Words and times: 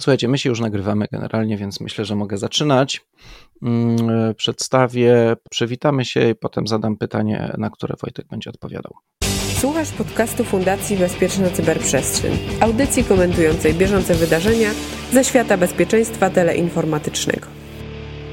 Słuchajcie, 0.00 0.28
my 0.28 0.38
się 0.38 0.48
już 0.48 0.60
nagrywamy 0.60 1.06
generalnie, 1.12 1.56
więc 1.56 1.80
myślę, 1.80 2.04
że 2.04 2.16
mogę 2.16 2.38
zaczynać. 2.38 3.06
Mm, 3.62 4.34
przedstawię, 4.34 5.36
przywitamy 5.50 6.04
się 6.04 6.30
i 6.30 6.34
potem 6.34 6.66
zadam 6.66 6.96
pytanie, 6.96 7.52
na 7.58 7.70
które 7.70 7.94
Wojtek 8.02 8.26
będzie 8.28 8.50
odpowiadał. 8.50 8.92
Słuchasz 9.58 9.92
podcastu 9.92 10.44
Fundacji 10.44 10.96
Bezpieczna 10.96 11.50
Cyberprzestrzeń, 11.50 12.32
audycji 12.60 13.04
komentującej 13.04 13.74
bieżące 13.74 14.14
wydarzenia 14.14 14.70
ze 15.12 15.24
świata 15.24 15.56
bezpieczeństwa 15.56 16.30
teleinformatycznego. 16.30 17.46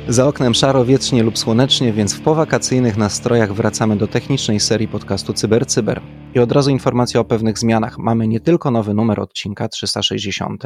Za 0.07 0.27
oknem 0.27 0.53
szaro, 0.53 0.85
wietrznie 0.85 1.23
lub 1.23 1.37
słonecznie, 1.37 1.93
więc 1.93 2.13
w 2.13 2.21
powakacyjnych 2.21 2.97
nastrojach 2.97 3.53
wracamy 3.53 3.95
do 3.95 4.07
technicznej 4.07 4.59
serii 4.59 4.87
podcastu 4.87 5.33
CyberCyber. 5.33 6.01
Cyber. 6.01 6.22
I 6.35 6.39
od 6.39 6.51
razu 6.51 6.69
informacja 6.71 7.19
o 7.19 7.25
pewnych 7.25 7.59
zmianach. 7.59 7.97
Mamy 7.97 8.27
nie 8.27 8.39
tylko 8.39 8.71
nowy 8.71 8.93
numer 8.93 9.19
odcinka 9.19 9.67
360, 9.67 10.63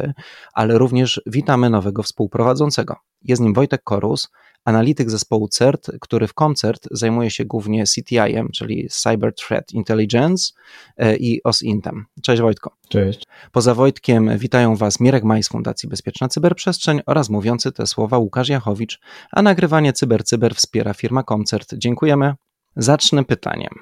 ale 0.54 0.78
również 0.78 1.22
witamy 1.26 1.70
nowego 1.70 2.04
współprowadzącego. 2.04 2.96
Jest 3.24 3.42
nim 3.42 3.54
Wojtek 3.54 3.84
Korus, 3.84 4.30
analityk 4.66 5.10
zespołu 5.10 5.48
CERT, 5.48 5.92
który 6.02 6.28
w 6.28 6.34
koncert 6.34 6.88
zajmuje 6.92 7.32
się 7.32 7.46
głównie 7.46 7.84
CTI-em, 7.84 8.50
czyli 8.54 8.88
Cyber 8.90 9.36
Threat 9.36 9.74
Intelligence 9.74 10.54
e, 10.98 11.18
i 11.18 11.44
OSINTem. 11.44 12.06
Cześć 12.22 12.42
Wojtko. 12.42 12.72
Cześć. 12.90 13.24
Poza 13.52 13.74
Wojtkiem 13.74 14.38
witają 14.38 14.76
Was 14.76 15.00
Mirek 15.00 15.24
Maj 15.24 15.44
z 15.44 15.50
Fundacji 15.50 15.90
Bezpieczna 15.90 16.28
Cyberprzestrzeń 16.28 17.02
oraz 17.06 17.30
mówiący 17.30 17.72
te 17.72 17.88
słowa 17.88 18.18
Łukasz 18.18 18.50
Jachowicz, 18.50 19.00
a 19.32 19.42
nagrywanie 19.42 19.94
CyberCyber 19.94 20.26
Cyber 20.28 20.56
wspiera 20.56 20.94
firma 20.94 21.24
Koncert. 21.24 21.74
Dziękujemy. 21.74 22.34
Zacznę 22.76 23.26
pytaniem. 23.26 23.74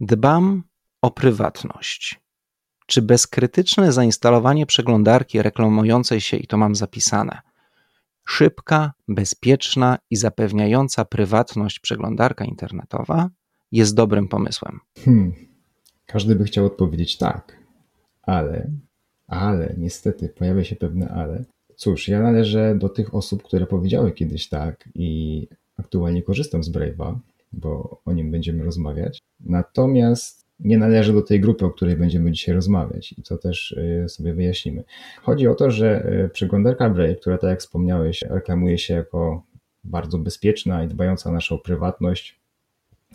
Dbam 0.00 0.62
o 1.02 1.10
prywatność. 1.10 2.20
Czy 2.86 3.02
bezkrytyczne 3.02 3.92
zainstalowanie 3.92 4.66
przeglądarki 4.66 5.42
reklamującej 5.42 6.20
się, 6.20 6.36
i 6.36 6.46
to 6.46 6.56
mam 6.56 6.74
zapisane, 6.74 7.40
szybka, 8.24 8.92
bezpieczna 9.08 9.98
i 10.10 10.16
zapewniająca 10.16 11.04
prywatność 11.04 11.80
przeglądarka 11.80 12.44
internetowa 12.44 13.30
jest 13.72 13.94
dobrym 13.94 14.28
pomysłem? 14.28 14.80
Hmm. 15.04 15.32
Każdy 16.06 16.34
by 16.34 16.44
chciał 16.44 16.66
odpowiedzieć 16.66 17.18
tak, 17.18 17.56
ale, 18.22 18.70
ale, 19.26 19.74
niestety 19.78 20.28
pojawia 20.28 20.64
się 20.64 20.76
pewne 20.76 21.08
ale. 21.08 21.44
Cóż, 21.76 22.08
ja 22.08 22.20
należę 22.20 22.74
do 22.78 22.88
tych 22.88 23.14
osób, 23.14 23.42
które 23.42 23.66
powiedziały 23.66 24.12
kiedyś 24.12 24.48
tak 24.48 24.88
i 24.94 25.48
aktualnie 25.78 26.22
korzystam 26.22 26.64
z 26.64 26.72
Brave'a, 26.72 27.18
bo 27.52 28.00
o 28.04 28.12
nim 28.12 28.30
będziemy 28.30 28.64
rozmawiać. 28.64 29.18
Natomiast 29.40 30.41
nie 30.64 30.78
należy 30.78 31.12
do 31.12 31.22
tej 31.22 31.40
grupy, 31.40 31.64
o 31.64 31.70
której 31.70 31.96
będziemy 31.96 32.32
dzisiaj 32.32 32.54
rozmawiać 32.54 33.12
i 33.18 33.22
co 33.22 33.38
też 33.38 33.72
y, 33.72 34.08
sobie 34.08 34.34
wyjaśnimy. 34.34 34.84
Chodzi 35.22 35.48
o 35.48 35.54
to, 35.54 35.70
że 35.70 36.12
y, 36.24 36.28
przeglądarka 36.28 36.90
Brave, 36.90 37.16
która 37.16 37.38
tak 37.38 37.50
jak 37.50 37.60
wspomniałeś, 37.60 38.22
reklamuje 38.22 38.78
się 38.78 38.94
jako 38.94 39.42
bardzo 39.84 40.18
bezpieczna 40.18 40.84
i 40.84 40.88
dbająca 40.88 41.30
o 41.30 41.32
naszą 41.32 41.58
prywatność, 41.58 42.40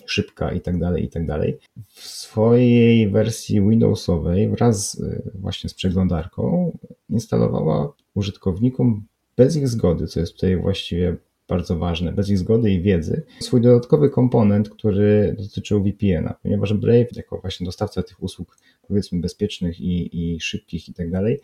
szybka 0.05 0.51
i 0.51 0.61
tak 0.61 0.79
dalej, 0.79 1.03
i 1.03 1.09
tak 1.09 1.25
dalej. 1.25 1.57
W 1.87 2.01
swojej 2.01 3.09
wersji 3.09 3.61
Windowsowej 3.61 4.49
wraz 4.49 4.99
y, 4.99 5.31
właśnie 5.35 5.69
z 5.69 5.73
przeglądarką 5.73 6.71
instalowała 7.09 7.93
użytkownikom 8.15 9.03
bez 9.37 9.55
ich 9.55 9.67
zgody, 9.67 10.07
co 10.07 10.19
jest 10.19 10.33
tutaj 10.33 10.57
właściwie 10.57 11.17
bardzo 11.47 11.77
ważne, 11.77 12.13
bez 12.13 12.29
ich 12.29 12.37
zgody 12.37 12.71
i 12.71 12.81
wiedzy, 12.81 13.23
swój 13.39 13.61
dodatkowy 13.61 14.09
komponent, 14.09 14.69
który 14.69 15.35
dotyczył 15.39 15.83
VPN-a, 15.83 16.33
ponieważ 16.33 16.73
Brave, 16.73 17.15
jako 17.15 17.37
właśnie 17.41 17.65
dostawca 17.65 18.03
tych 18.03 18.23
usług, 18.23 18.57
powiedzmy 18.87 19.19
bezpiecznych 19.19 19.79
i, 19.79 20.09
i 20.33 20.39
szybkich 20.39 20.89
i 20.89 20.93
tak 20.93 21.11
dalej, 21.11 21.39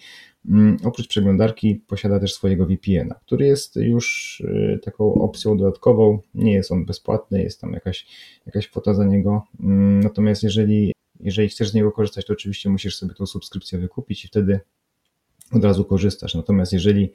mm, 0.49 0.77
oprócz 0.83 1.07
przeglądarki 1.07 1.75
posiada 1.75 2.19
też 2.19 2.33
swojego 2.33 2.65
VPN-a, 2.65 3.15
który 3.15 3.45
jest 3.45 3.75
już 3.75 4.39
y, 4.39 4.79
taką 4.83 5.13
opcją 5.13 5.57
dodatkową, 5.57 6.19
nie 6.33 6.53
jest 6.53 6.71
on 6.71 6.85
bezpłatny, 6.85 7.43
jest 7.43 7.61
tam 7.61 7.73
jakaś, 7.73 8.05
jakaś 8.45 8.67
kwota 8.67 8.93
za 8.93 9.05
niego, 9.05 9.43
mm, 9.59 9.99
natomiast 9.99 10.43
jeżeli, 10.43 10.93
jeżeli 11.19 11.49
chcesz 11.49 11.69
z 11.69 11.73
niego 11.73 11.91
korzystać, 11.91 12.25
to 12.25 12.33
oczywiście 12.33 12.69
musisz 12.69 12.97
sobie 12.97 13.13
tą 13.13 13.25
subskrypcję 13.25 13.79
wykupić 13.79 14.25
i 14.25 14.27
wtedy 14.27 14.59
od 15.51 15.63
razu 15.63 15.85
korzystasz. 15.85 16.35
Natomiast 16.35 16.73
jeżeli 16.73 17.13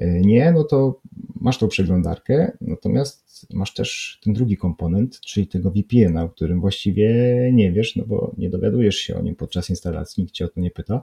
nie, 0.00 0.52
no 0.52 0.64
to 0.64 1.00
masz 1.40 1.58
tą 1.58 1.68
przeglądarkę, 1.68 2.52
natomiast 2.60 3.46
masz 3.54 3.74
też 3.74 4.20
ten 4.24 4.32
drugi 4.34 4.56
komponent, 4.56 5.20
czyli 5.20 5.46
tego 5.46 5.70
VPN-a, 5.70 6.22
o 6.22 6.28
którym 6.28 6.60
właściwie 6.60 7.10
nie 7.52 7.72
wiesz, 7.72 7.96
no 7.96 8.04
bo 8.06 8.34
nie 8.38 8.50
dowiadujesz 8.50 8.96
się 8.96 9.16
o 9.16 9.22
nim 9.22 9.34
podczas 9.34 9.70
instalacji, 9.70 10.22
nikt 10.22 10.34
cię 10.34 10.44
o 10.44 10.48
to 10.48 10.60
nie 10.60 10.70
pyta. 10.70 11.02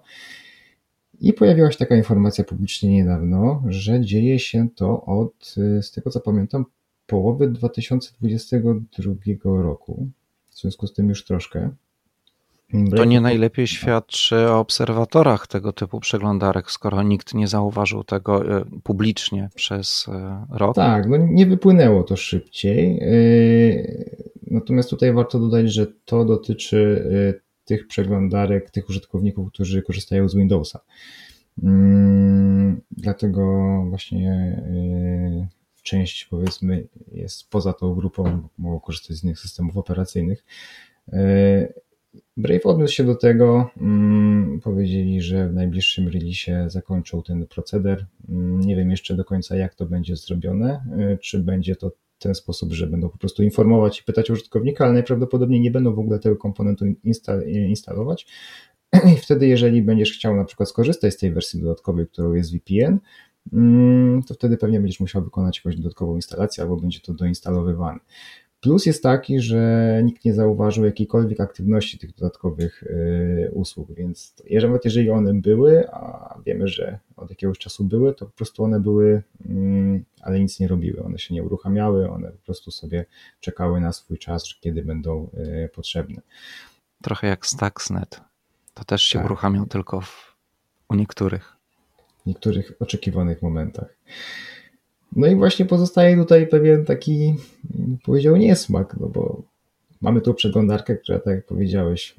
I 1.19 1.33
pojawiła 1.33 1.71
się 1.71 1.77
taka 1.77 1.95
informacja 1.95 2.43
publicznie 2.43 2.91
niedawno, 2.93 3.63
że 3.67 4.01
dzieje 4.01 4.39
się 4.39 4.67
to 4.75 5.05
od, 5.05 5.55
z 5.81 5.91
tego 5.91 6.09
co 6.09 6.19
pamiętam, 6.19 6.65
połowy 7.07 7.47
2022 7.47 9.15
roku. 9.43 10.07
W 10.49 10.59
związku 10.59 10.87
z 10.87 10.93
tym 10.93 11.09
już 11.09 11.25
troszkę. 11.25 11.69
To 12.95 13.05
nie 13.05 13.21
najlepiej 13.21 13.67
świadczy 13.67 14.35
o 14.35 14.59
obserwatorach 14.59 15.47
tego 15.47 15.73
typu 15.73 15.99
przeglądarek, 15.99 16.71
skoro 16.71 17.03
nikt 17.03 17.33
nie 17.33 17.47
zauważył 17.47 18.03
tego 18.03 18.57
e, 18.57 18.65
publicznie 18.83 19.49
przez 19.55 20.05
e, 20.07 20.45
rok. 20.49 20.75
Tak, 20.75 21.09
no 21.09 21.17
nie 21.17 21.45
wypłynęło 21.45 22.03
to 22.03 22.15
szybciej. 22.15 22.99
E, 23.01 23.07
natomiast 24.51 24.89
tutaj 24.89 25.13
warto 25.13 25.39
dodać, 25.39 25.73
że 25.73 25.87
to 26.05 26.25
dotyczy 26.25 27.07
tych 27.65 27.87
przeglądarek, 27.87 28.69
tych 28.69 28.89
użytkowników, 28.89 29.51
którzy 29.51 29.81
korzystają 29.81 30.29
z 30.29 30.35
Windowsa. 30.35 30.79
Mm, 31.63 32.81
dlatego 32.91 33.43
właśnie 33.89 34.61
część 35.83 36.25
powiedzmy 36.25 36.87
jest 37.11 37.49
poza 37.49 37.73
tą 37.73 37.95
grupą, 37.95 38.47
mogą 38.57 38.79
korzystać 38.79 39.17
z 39.17 39.23
innych 39.23 39.39
systemów 39.39 39.77
operacyjnych. 39.77 40.45
Brave 42.37 42.65
odniósł 42.65 42.93
się 42.93 43.03
do 43.03 43.15
tego, 43.15 43.69
mm, 43.77 44.59
powiedzieli, 44.63 45.21
że 45.21 45.49
w 45.49 45.53
najbliższym 45.53 46.07
release 46.07 46.71
zakończą 46.71 47.23
ten 47.23 47.47
proceder. 47.47 48.05
Mm, 48.29 48.59
nie 48.59 48.75
wiem 48.75 48.91
jeszcze 48.91 49.15
do 49.15 49.25
końca, 49.25 49.55
jak 49.55 49.75
to 49.75 49.85
będzie 49.85 50.15
zrobione, 50.15 50.85
y, 51.13 51.17
czy 51.17 51.39
będzie 51.39 51.75
to 51.75 51.91
ten 52.19 52.35
sposób, 52.35 52.73
że 52.73 52.87
będą 52.87 53.09
po 53.09 53.17
prostu 53.17 53.43
informować 53.43 53.99
i 53.99 54.03
pytać 54.03 54.29
użytkownika, 54.29 54.83
ale 54.83 54.93
najprawdopodobniej 54.93 55.61
nie 55.61 55.71
będą 55.71 55.93
w 55.93 55.99
ogóle 55.99 56.19
tego 56.19 56.35
komponentu 56.35 56.85
instalować. 57.43 58.27
I 59.15 59.17
wtedy, 59.17 59.47
jeżeli 59.47 59.81
będziesz 59.81 60.11
chciał 60.13 60.35
na 60.35 60.45
przykład 60.45 60.69
skorzystać 60.69 61.13
z 61.13 61.17
tej 61.17 61.31
wersji 61.31 61.61
dodatkowej, 61.61 62.07
którą 62.07 62.33
jest 62.33 62.53
VPN, 62.53 62.99
mm, 63.53 64.23
to 64.23 64.33
wtedy 64.33 64.57
pewnie 64.57 64.79
będziesz 64.79 64.99
musiał 64.99 65.23
wykonać 65.23 65.57
jakąś 65.57 65.75
dodatkową 65.75 66.15
instalację 66.15 66.63
albo 66.63 66.77
będzie 66.77 66.99
to 66.99 67.13
doinstalowywane. 67.13 67.99
Plus 68.63 68.85
jest 68.85 69.03
taki, 69.03 69.41
że 69.41 70.01
nikt 70.03 70.25
nie 70.25 70.33
zauważył 70.33 70.85
jakiejkolwiek 70.85 71.39
aktywności 71.39 71.97
tych 71.97 72.15
dodatkowych 72.15 72.83
y, 72.83 73.51
usług, 73.53 73.91
więc 73.91 74.35
nawet 74.61 74.85
jeżeli 74.85 75.09
one 75.09 75.33
były, 75.33 75.91
a 75.91 76.35
wiemy, 76.45 76.67
że 76.67 76.99
od 77.15 77.29
jakiegoś 77.29 77.57
czasu 77.57 77.83
były, 77.83 78.13
to 78.13 78.25
po 78.25 78.31
prostu 78.31 78.63
one 78.63 78.79
były, 78.79 79.23
mm, 79.45 80.05
ale 80.21 80.39
nic 80.39 80.59
nie 80.59 80.67
robiły. 80.67 81.03
One 81.03 81.19
się 81.19 81.33
nie 81.33 81.43
uruchamiały, 81.43 82.09
one 82.09 82.31
po 82.31 82.37
prostu 82.45 82.71
sobie 82.71 83.05
czekały 83.39 83.81
na 83.81 83.93
swój 83.93 84.17
czas, 84.17 84.55
kiedy 84.61 84.81
będą 84.81 85.29
y, 85.65 85.69
potrzebne. 85.75 86.21
Trochę 87.01 87.27
jak 87.27 87.45
Stuxnet. 87.45 88.21
To 88.73 88.83
też 88.83 89.03
się 89.03 89.19
tak. 89.19 89.25
uruchamiał 89.25 89.65
tylko 89.65 90.01
w, 90.01 90.35
u 90.89 90.95
niektórych. 90.95 91.55
W 92.23 92.25
niektórych 92.25 92.73
oczekiwanych 92.79 93.41
momentach. 93.41 93.95
No 95.15 95.27
i 95.27 95.35
właśnie 95.35 95.65
pozostaje 95.65 96.17
tutaj 96.17 96.47
pewien 96.47 96.85
taki, 96.85 97.33
powiedział, 98.03 98.37
niesmak, 98.37 98.97
no 98.99 99.07
bo 99.07 99.43
mamy 100.01 100.21
tu 100.21 100.33
przeglądarkę, 100.33 100.97
która, 100.97 101.19
tak 101.19 101.35
jak 101.35 101.45
powiedziałeś, 101.45 102.15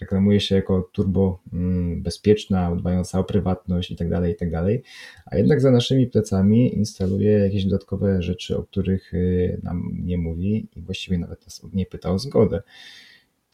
reklamuje 0.00 0.40
się 0.40 0.54
jako 0.54 0.88
turbo 0.92 1.40
mm, 1.52 2.02
bezpieczna, 2.02 2.76
dbająca 2.76 3.18
o 3.18 3.24
prywatność 3.24 3.90
i 3.90 3.96
tak 3.96 4.08
dalej, 4.08 4.32
i 4.32 4.36
tak 4.36 4.50
dalej, 4.50 4.82
a 5.26 5.36
jednak 5.36 5.60
za 5.60 5.70
naszymi 5.70 6.06
plecami 6.06 6.76
instaluje 6.76 7.30
jakieś 7.30 7.64
dodatkowe 7.64 8.22
rzeczy, 8.22 8.56
o 8.56 8.62
których 8.62 9.14
y, 9.14 9.60
nam 9.62 9.90
nie 10.02 10.18
mówi 10.18 10.68
i 10.76 10.82
właściwie 10.82 11.18
nawet 11.18 11.42
nas 11.42 11.62
nie 11.72 11.86
pyta 11.86 12.10
o 12.10 12.18
zgodę. 12.18 12.62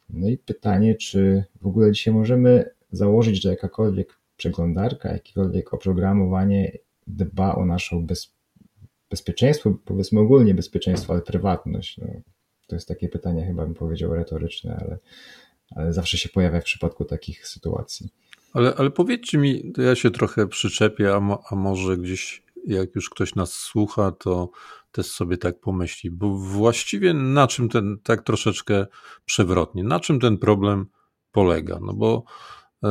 No 0.09 0.29
i 0.29 0.37
pytanie, 0.37 0.95
czy 0.95 1.43
w 1.61 1.67
ogóle 1.67 1.91
dzisiaj 1.91 2.13
możemy 2.13 2.69
założyć, 2.91 3.41
że 3.41 3.49
jakakolwiek 3.49 4.19
przeglądarka, 4.37 5.13
jakiekolwiek 5.13 5.73
oprogramowanie 5.73 6.71
dba 7.07 7.55
o 7.55 7.65
naszą 7.65 8.05
bezpieczność, 8.05 8.32
bezpieczeństwo, 9.13 9.73
powiedzmy 9.85 10.19
ogólnie 10.19 10.53
bezpieczeństwo, 10.53 11.13
ale 11.13 11.21
prywatność. 11.21 11.97
No, 11.97 12.07
to 12.67 12.75
jest 12.75 12.87
takie 12.87 13.09
pytanie, 13.09 13.45
chyba 13.45 13.65
bym 13.65 13.73
powiedział 13.73 14.13
retoryczne, 14.13 14.77
ale, 14.81 14.97
ale 15.75 15.93
zawsze 15.93 16.17
się 16.17 16.29
pojawia 16.29 16.61
w 16.61 16.63
przypadku 16.63 17.05
takich 17.05 17.47
sytuacji. 17.47 18.09
Ale, 18.53 18.75
ale 18.75 18.91
powiedzcie 18.91 19.37
mi, 19.37 19.71
to 19.73 19.81
ja 19.81 19.95
się 19.95 20.11
trochę 20.11 20.47
przyczepię, 20.47 21.13
a, 21.13 21.19
mo, 21.19 21.43
a 21.49 21.55
może 21.55 21.97
gdzieś 21.97 22.43
jak 22.67 22.95
już 22.95 23.09
ktoś 23.09 23.35
nas 23.35 23.53
słucha, 23.53 24.11
to 24.11 24.49
też 24.91 25.07
sobie 25.07 25.37
tak 25.37 25.59
pomyśli, 25.59 26.11
bo 26.11 26.37
właściwie 26.37 27.13
na 27.13 27.47
czym 27.47 27.69
ten, 27.69 27.97
tak 28.03 28.23
troszeczkę 28.23 28.85
przewrotnie, 29.25 29.83
na 29.83 29.99
czym 29.99 30.19
ten 30.19 30.37
problem 30.37 30.85
polega? 31.31 31.79
No 31.81 31.93
bo 31.93 32.23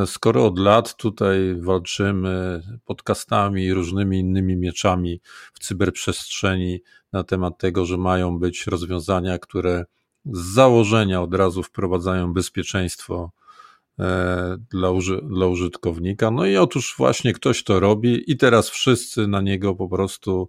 skoro 0.06 0.46
od 0.46 0.58
lat 0.58 0.96
tutaj 0.96 1.56
walczymy 1.60 2.62
podcastami 2.84 3.64
i 3.64 3.74
różnymi 3.74 4.18
innymi 4.18 4.56
mieczami 4.56 5.20
w 5.52 5.58
cyberprzestrzeni 5.58 6.80
na 7.12 7.24
temat 7.24 7.58
tego, 7.58 7.86
że 7.86 7.96
mają 7.96 8.38
być 8.38 8.66
rozwiązania, 8.66 9.38
które 9.38 9.84
z 10.24 10.54
założenia 10.54 11.22
od 11.22 11.34
razu 11.34 11.62
wprowadzają 11.62 12.32
bezpieczeństwo 12.32 13.30
e, 13.98 14.56
dla, 14.70 14.90
uży, 14.90 15.20
dla 15.22 15.46
użytkownika. 15.46 16.30
No 16.30 16.46
i 16.46 16.56
otóż 16.56 16.94
właśnie 16.98 17.32
ktoś 17.32 17.64
to 17.64 17.80
robi 17.80 18.30
i 18.32 18.36
teraz 18.36 18.70
wszyscy 18.70 19.26
na 19.26 19.40
niego 19.40 19.74
po 19.74 19.88
prostu 19.88 20.48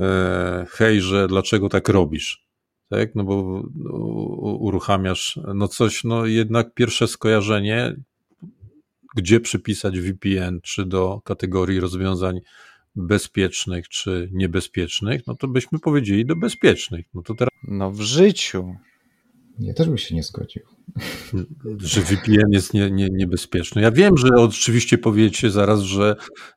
e, 0.00 0.66
hejże, 0.70 1.28
dlaczego 1.28 1.68
tak 1.68 1.88
robisz? 1.88 2.46
Tak, 2.88 3.14
no 3.14 3.24
bo 3.24 3.62
uruchamiasz 4.60 5.40
no 5.54 5.68
coś, 5.68 6.04
no 6.04 6.26
jednak 6.26 6.74
pierwsze 6.74 7.08
skojarzenie, 7.08 7.96
gdzie 9.16 9.40
przypisać 9.40 10.00
VPN, 10.00 10.60
czy 10.62 10.86
do 10.86 11.20
kategorii 11.24 11.80
rozwiązań 11.80 12.40
bezpiecznych 12.96 13.88
czy 13.88 14.28
niebezpiecznych, 14.32 15.26
no 15.26 15.34
to 15.34 15.48
byśmy 15.48 15.78
powiedzieli 15.78 16.26
do 16.26 16.36
bezpiecznych. 16.36 17.06
No 17.14 17.22
to 17.22 17.34
teraz. 17.34 17.52
No 17.62 17.90
w 17.90 18.00
życiu. 18.00 18.74
Ja 19.58 19.74
też 19.74 19.88
bym 19.88 19.98
się 19.98 20.14
nie 20.14 20.22
zgodził. 20.22 20.62
Że 21.78 22.00
VPN 22.00 22.50
jest 22.52 22.74
nie, 22.74 22.90
nie, 22.90 23.08
niebezpieczny. 23.10 23.82
Ja 23.82 23.90
wiem, 23.90 24.16
że 24.16 24.28
oczywiście 24.36 24.98
powiecie 24.98 25.50
zaraz, 25.50 25.80
że 25.80 26.16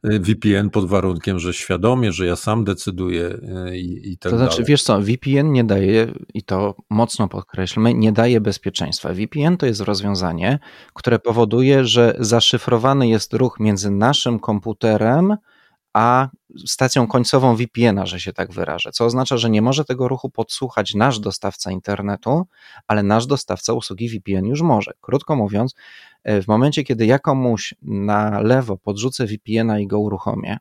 y, 0.10 0.20
VPN 0.20 0.70
pod 0.70 0.86
warunkiem, 0.88 1.40
że 1.40 1.54
świadomie, 1.54 2.12
że 2.12 2.26
ja 2.26 2.36
sam 2.36 2.64
decyduję 2.64 3.40
y, 3.68 3.78
i, 3.78 4.12
i 4.12 4.18
tak 4.18 4.32
To 4.32 4.38
znaczy, 4.38 4.56
dalej. 4.58 4.66
wiesz 4.68 4.84
co, 4.84 5.02
VPN 5.02 5.52
nie 5.52 5.64
daje, 5.64 6.14
i 6.34 6.44
to 6.44 6.76
mocno 6.90 7.28
podkreślmy, 7.28 7.94
nie 7.94 8.12
daje 8.12 8.42
bezpieczeństwa. 8.42 9.14
VPN 9.14 9.58
to 9.58 9.66
jest 9.66 9.82
rozwiązanie, 9.82 10.60
które 10.94 11.20
powoduje, 11.20 11.86
że 11.86 12.16
zaszyfrowany 12.20 13.08
jest 13.08 13.34
ruch 13.34 13.60
między 13.60 13.92
naszym 13.92 14.40
komputerem 14.40 15.36
a 15.94 16.30
stacją 16.66 17.08
końcową 17.08 17.56
VPN-a, 17.56 18.06
że 18.06 18.20
się 18.20 18.34
tak 18.34 18.54
wyrażę, 18.54 18.92
co 18.92 19.06
oznacza, 19.06 19.38
że 19.38 19.50
nie 19.50 19.62
może 19.62 19.86
tego 19.86 20.08
ruchu 20.08 20.30
podsłuchać 20.30 20.94
nasz 20.94 21.20
dostawca 21.20 21.72
internetu, 21.72 22.46
ale 22.88 23.04
nasz 23.04 23.26
dostawca 23.26 23.74
usługi 23.74 24.10
VPN 24.10 24.46
już 24.46 24.62
może. 24.62 24.92
Krótko 25.02 25.36
mówiąc, 25.36 25.76
e, 26.24 26.42
w 26.42 26.48
momencie, 26.48 26.84
kiedy 26.84 27.06
ja 27.06 27.20
komuś 27.20 27.76
na 27.82 28.40
lewo 28.40 28.78
podrzucę 28.78 29.26
VPN-a 29.26 29.80
i 29.80 29.88
go 29.88 30.00
uruchomię, 30.00 30.58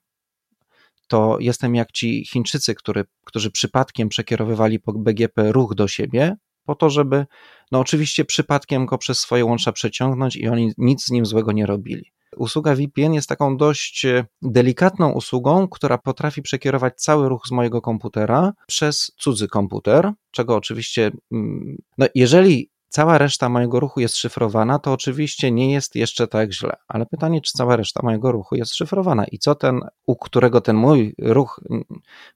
to 1.06 1.37
jestem 1.41 1.75
jak 1.75 1.93
ci 1.93 2.25
Chińczycy, 2.25 2.75
który, 2.75 3.05
którzy 3.25 3.50
przypadkiem 3.50 4.08
przekierowywali 4.08 4.81
po 4.81 4.93
BGP 4.93 5.52
ruch 5.52 5.75
do 5.75 5.88
siebie, 5.88 6.37
po 6.64 6.75
to, 6.75 6.90
żeby, 6.90 7.26
no 7.72 7.78
oczywiście 7.78 8.25
przypadkiem 8.25 8.87
go 8.87 8.99
przez 8.99 9.19
swoje 9.19 9.44
łącza 9.44 9.72
przeciągnąć 9.72 10.37
i 10.37 10.49
oni 10.49 10.72
nic 10.78 11.05
z 11.05 11.11
nim 11.11 11.26
złego 11.26 11.52
nie 11.52 11.66
robili. 11.66 12.12
Usługa 12.37 12.75
VPN 12.75 13.12
jest 13.12 13.28
taką 13.28 13.56
dość 13.56 14.05
e, 14.05 14.26
delikatną 14.43 15.12
usługą, 15.12 15.69
która 15.69 15.99
potrafi 15.99 16.43
przekierować 16.43 16.94
cały 16.96 17.28
ruch 17.28 17.43
z 17.46 17.50
mojego 17.50 17.81
komputera 17.81 18.52
przez 18.66 19.12
cudzy 19.19 19.49
komputer, 19.49 20.12
czego 20.31 20.56
oczywiście, 20.56 21.11
mm, 21.32 21.76
no 21.99 22.06
jeżeli 22.14 22.70
cała 22.88 23.19
reszta 23.19 23.49
mojego 23.49 23.81
ruchu 23.81 24.00
jest 24.00 24.16
szyfrowana, 24.16 24.78
to 24.78 24.93
oczywiście 24.93 25.50
nie 25.50 25.72
jest 25.72 25.94
jeszcze 25.96 26.26
tak 26.26 26.52
źle. 26.52 26.76
Ale 26.88 27.06
pytanie, 27.06 27.40
czy 27.40 27.52
cała 27.52 27.76
reszta 27.76 28.00
mojego 28.02 28.32
ruchu 28.32 28.55
jest 28.55 28.75
szyfrowana 28.75 29.25
i 29.25 29.38
co 29.38 29.55
ten, 29.55 29.81
u 30.06 30.16
którego 30.16 30.61
ten 30.61 30.76
mój 30.76 31.14
ruch 31.19 31.61
mm, 31.70 31.84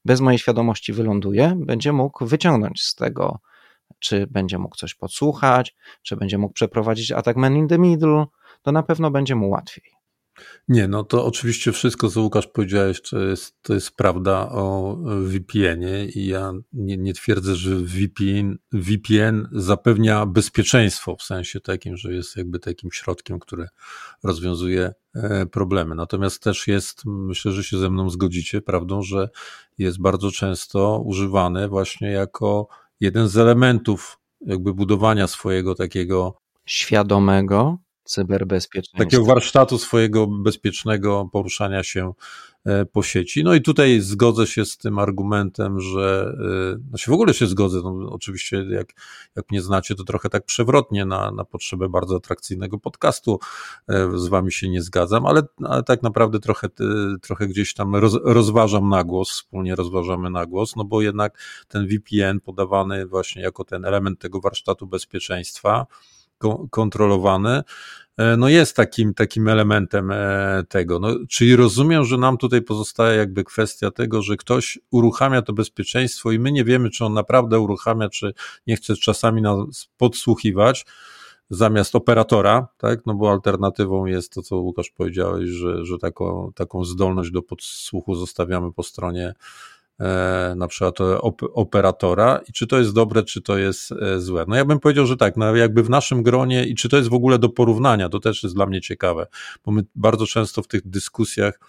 bez 0.05 0.21
mojej 0.21 0.39
świadomości 0.39 0.93
wyląduje, 0.93 1.53
będzie 1.59 1.93
mógł 1.93 2.25
wyciągnąć 2.25 2.81
z 2.81 2.95
tego, 2.95 3.39
czy 3.99 4.27
będzie 4.27 4.57
mógł 4.57 4.75
coś 4.75 4.95
podsłuchać, 4.95 5.75
czy 6.03 6.17
będzie 6.17 6.37
mógł 6.37 6.53
przeprowadzić 6.53 7.11
atak 7.11 7.37
man 7.37 7.55
in 7.55 7.67
the 7.67 7.79
middle, 7.79 8.25
to 8.61 8.71
na 8.71 8.83
pewno 8.83 9.11
będzie 9.11 9.35
mu 9.35 9.49
łatwiej. 9.49 9.99
Nie, 10.67 10.87
no 10.87 11.03
to 11.03 11.25
oczywiście 11.25 11.71
wszystko, 11.71 12.09
co 12.09 12.21
Łukasz 12.21 12.47
powiedziałeś, 12.47 13.01
to 13.01 13.19
jest, 13.19 13.61
to 13.61 13.73
jest 13.73 13.95
prawda 13.95 14.49
o 14.51 14.97
VPN-ie 15.23 16.05
i 16.05 16.27
ja 16.27 16.51
nie, 16.73 16.97
nie 16.97 17.13
twierdzę, 17.13 17.55
że 17.55 17.75
VPN, 17.75 18.57
VPN 18.71 19.47
zapewnia 19.51 20.25
bezpieczeństwo 20.25 21.15
w 21.15 21.23
sensie 21.23 21.59
takim, 21.59 21.97
że 21.97 22.13
jest 22.13 22.37
jakby 22.37 22.59
takim 22.59 22.91
środkiem, 22.91 23.39
który 23.39 23.67
rozwiązuje 24.23 24.93
e, 25.15 25.45
problemy. 25.45 25.95
Natomiast 25.95 26.43
też 26.43 26.67
jest, 26.67 27.05
myślę, 27.05 27.51
że 27.51 27.63
się 27.63 27.77
ze 27.77 27.89
mną 27.89 28.09
zgodzicie, 28.09 28.61
prawdą, 28.61 29.01
że 29.01 29.29
jest 29.77 30.01
bardzo 30.01 30.31
często 30.31 31.01
używany 31.05 31.67
właśnie 31.67 32.11
jako 32.11 32.67
jeden 32.99 33.27
z 33.27 33.37
elementów 33.37 34.19
jakby 34.41 34.73
budowania 34.73 35.27
swojego 35.27 35.75
takiego 35.75 36.37
świadomego 36.65 37.77
cyberbezpieczeństwa. 38.09 38.97
Takiego 38.97 39.25
warsztatu 39.25 39.77
swojego 39.77 40.27
bezpiecznego 40.27 41.29
poruszania 41.31 41.83
się 41.83 42.13
e, 42.65 42.85
po 42.85 43.03
sieci. 43.03 43.43
No 43.43 43.53
i 43.53 43.61
tutaj 43.61 43.99
zgodzę 43.99 44.47
się 44.47 44.65
z 44.65 44.77
tym 44.77 44.99
argumentem, 44.99 45.79
że 45.79 46.33
e, 46.75 46.89
znaczy 46.89 47.11
w 47.11 47.13
ogóle 47.13 47.33
się 47.33 47.47
zgodzę. 47.47 47.81
No, 47.83 48.09
oczywiście, 48.11 48.65
jak, 48.69 48.93
jak 49.35 49.51
mnie 49.51 49.61
znacie, 49.61 49.95
to 49.95 50.03
trochę 50.03 50.29
tak 50.29 50.45
przewrotnie 50.45 51.05
na, 51.05 51.31
na 51.31 51.43
potrzebę 51.43 51.89
bardzo 51.89 52.15
atrakcyjnego 52.15 52.77
podcastu 52.77 53.39
e, 53.87 54.17
z 54.17 54.27
wami 54.27 54.51
się 54.51 54.69
nie 54.69 54.81
zgadzam, 54.81 55.25
ale, 55.25 55.41
ale 55.63 55.83
tak 55.83 56.03
naprawdę 56.03 56.39
trochę, 56.39 56.67
trochę 57.21 57.47
gdzieś 57.47 57.73
tam 57.73 57.95
roz, 57.95 58.17
rozważam 58.23 58.89
na 58.89 59.03
głos, 59.03 59.31
wspólnie 59.31 59.75
rozważamy 59.75 60.29
na 60.29 60.45
głos, 60.45 60.75
no 60.75 60.83
bo 60.83 61.01
jednak 61.01 61.39
ten 61.67 61.87
VPN 61.87 62.39
podawany 62.39 63.05
właśnie 63.05 63.41
jako 63.41 63.63
ten 63.63 63.85
element 63.85 64.19
tego 64.19 64.39
warsztatu 64.41 64.87
bezpieczeństwa, 64.87 65.85
kontrolowany, 66.69 67.61
e, 68.17 68.37
no 68.37 68.49
jest 68.49 68.75
takim, 68.75 69.13
takim 69.13 69.47
elementem 69.47 70.11
e, 70.11 70.63
tego. 70.69 70.99
No, 70.99 71.15
czyli 71.29 71.55
rozumiem, 71.55 72.05
że 72.05 72.17
nam 72.17 72.37
tutaj 72.37 72.61
pozostaje 72.61 73.17
jakby 73.17 73.43
kwestia 73.43 73.91
tego, 73.91 74.21
że 74.21 74.37
ktoś 74.37 74.79
uruchamia 74.91 75.41
to 75.41 75.53
bezpieczeństwo 75.53 76.31
i 76.31 76.39
my 76.39 76.51
nie 76.51 76.63
wiemy, 76.63 76.89
czy 76.89 77.05
on 77.05 77.13
naprawdę 77.13 77.59
uruchamia, 77.59 78.09
czy 78.09 78.33
nie 78.67 78.75
chce 78.75 78.95
czasami 78.95 79.41
nas 79.41 79.89
podsłuchiwać 79.97 80.85
zamiast 81.49 81.95
operatora, 81.95 82.67
tak? 82.77 83.05
No 83.05 83.13
bo 83.13 83.31
alternatywą 83.31 84.05
jest 84.05 84.33
to, 84.33 84.41
co 84.41 84.57
Łukasz 84.57 84.89
powiedziałeś, 84.89 85.49
że, 85.49 85.85
że 85.85 85.97
taką, 85.97 86.51
taką 86.55 86.85
zdolność 86.85 87.31
do 87.31 87.41
podsłuchu 87.41 88.15
zostawiamy 88.15 88.73
po 88.73 88.83
stronie 88.83 89.33
na 90.55 90.67
przykład 90.67 90.97
operatora 91.53 92.39
i 92.49 92.53
czy 92.53 92.67
to 92.67 92.77
jest 92.77 92.93
dobre, 92.93 93.23
czy 93.23 93.41
to 93.41 93.57
jest 93.57 93.91
e, 93.91 94.19
złe. 94.19 94.45
No 94.47 94.55
ja 94.55 94.65
bym 94.65 94.79
powiedział, 94.79 95.05
że 95.05 95.17
tak, 95.17 95.37
no 95.37 95.55
jakby 95.55 95.83
w 95.83 95.89
naszym 95.89 96.23
gronie 96.23 96.65
i 96.65 96.75
czy 96.75 96.89
to 96.89 96.97
jest 96.97 97.09
w 97.09 97.13
ogóle 97.13 97.39
do 97.39 97.49
porównania, 97.49 98.09
to 98.09 98.19
też 98.19 98.43
jest 98.43 98.55
dla 98.55 98.65
mnie 98.65 98.81
ciekawe, 98.81 99.27
bo 99.65 99.71
my 99.71 99.85
bardzo 99.95 100.25
często 100.25 100.61
w 100.61 100.67
tych 100.67 100.87
dyskusjach 100.87 101.59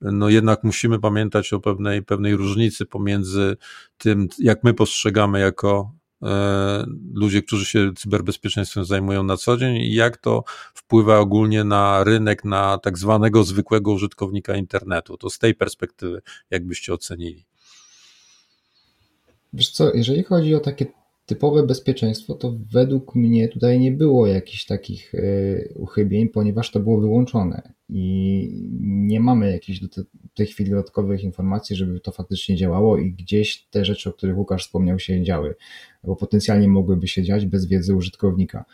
no 0.00 0.28
jednak 0.28 0.64
musimy 0.64 0.98
pamiętać 0.98 1.52
o 1.52 1.60
pewnej, 1.60 2.02
pewnej 2.02 2.36
różnicy 2.36 2.86
pomiędzy 2.86 3.56
tym, 3.98 4.28
jak 4.38 4.64
my 4.64 4.74
postrzegamy 4.74 5.40
jako 5.40 5.92
e, 6.22 6.84
ludzie, 7.14 7.42
którzy 7.42 7.64
się 7.64 7.92
cyberbezpieczeństwem 7.96 8.84
zajmują 8.84 9.22
na 9.22 9.36
co 9.36 9.56
dzień 9.56 9.76
i 9.76 9.94
jak 9.94 10.16
to 10.16 10.44
wpływa 10.74 11.18
ogólnie 11.18 11.64
na 11.64 12.04
rynek, 12.04 12.44
na 12.44 12.78
tak 12.78 12.98
zwanego 12.98 13.44
zwykłego 13.44 13.92
użytkownika 13.92 14.56
internetu. 14.56 15.16
To 15.16 15.30
z 15.30 15.38
tej 15.38 15.54
perspektywy, 15.54 16.22
jakbyście 16.50 16.92
ocenili. 16.92 17.47
Wiesz 19.52 19.70
co, 19.70 19.94
jeżeli 19.94 20.22
chodzi 20.22 20.54
o 20.54 20.60
takie 20.60 20.86
typowe 21.26 21.62
bezpieczeństwo, 21.62 22.34
to 22.34 22.54
według 22.72 23.14
mnie 23.14 23.48
tutaj 23.48 23.80
nie 23.80 23.92
było 23.92 24.26
jakichś 24.26 24.64
takich 24.64 25.14
e, 25.14 25.20
uchybień, 25.74 26.28
ponieważ 26.28 26.70
to 26.70 26.80
było 26.80 27.00
wyłączone 27.00 27.72
i 27.88 28.68
nie 28.80 29.20
mamy 29.20 29.52
jakichś 29.52 29.80
do 29.80 29.88
tej 30.34 30.46
chwili 30.46 30.70
dodatkowych 30.70 31.24
informacji, 31.24 31.76
żeby 31.76 32.00
to 32.00 32.12
faktycznie 32.12 32.56
działało 32.56 32.98
i 32.98 33.12
gdzieś 33.12 33.66
te 33.70 33.84
rzeczy, 33.84 34.10
o 34.10 34.12
których 34.12 34.38
Łukasz 34.38 34.64
wspomniał, 34.66 34.98
się 34.98 35.22
działy, 35.22 35.54
bo 36.04 36.16
potencjalnie 36.16 36.68
mogłyby 36.68 37.08
się 37.08 37.22
dziać 37.22 37.46
bez 37.46 37.66
wiedzy 37.66 37.94
użytkownika. 37.94 38.64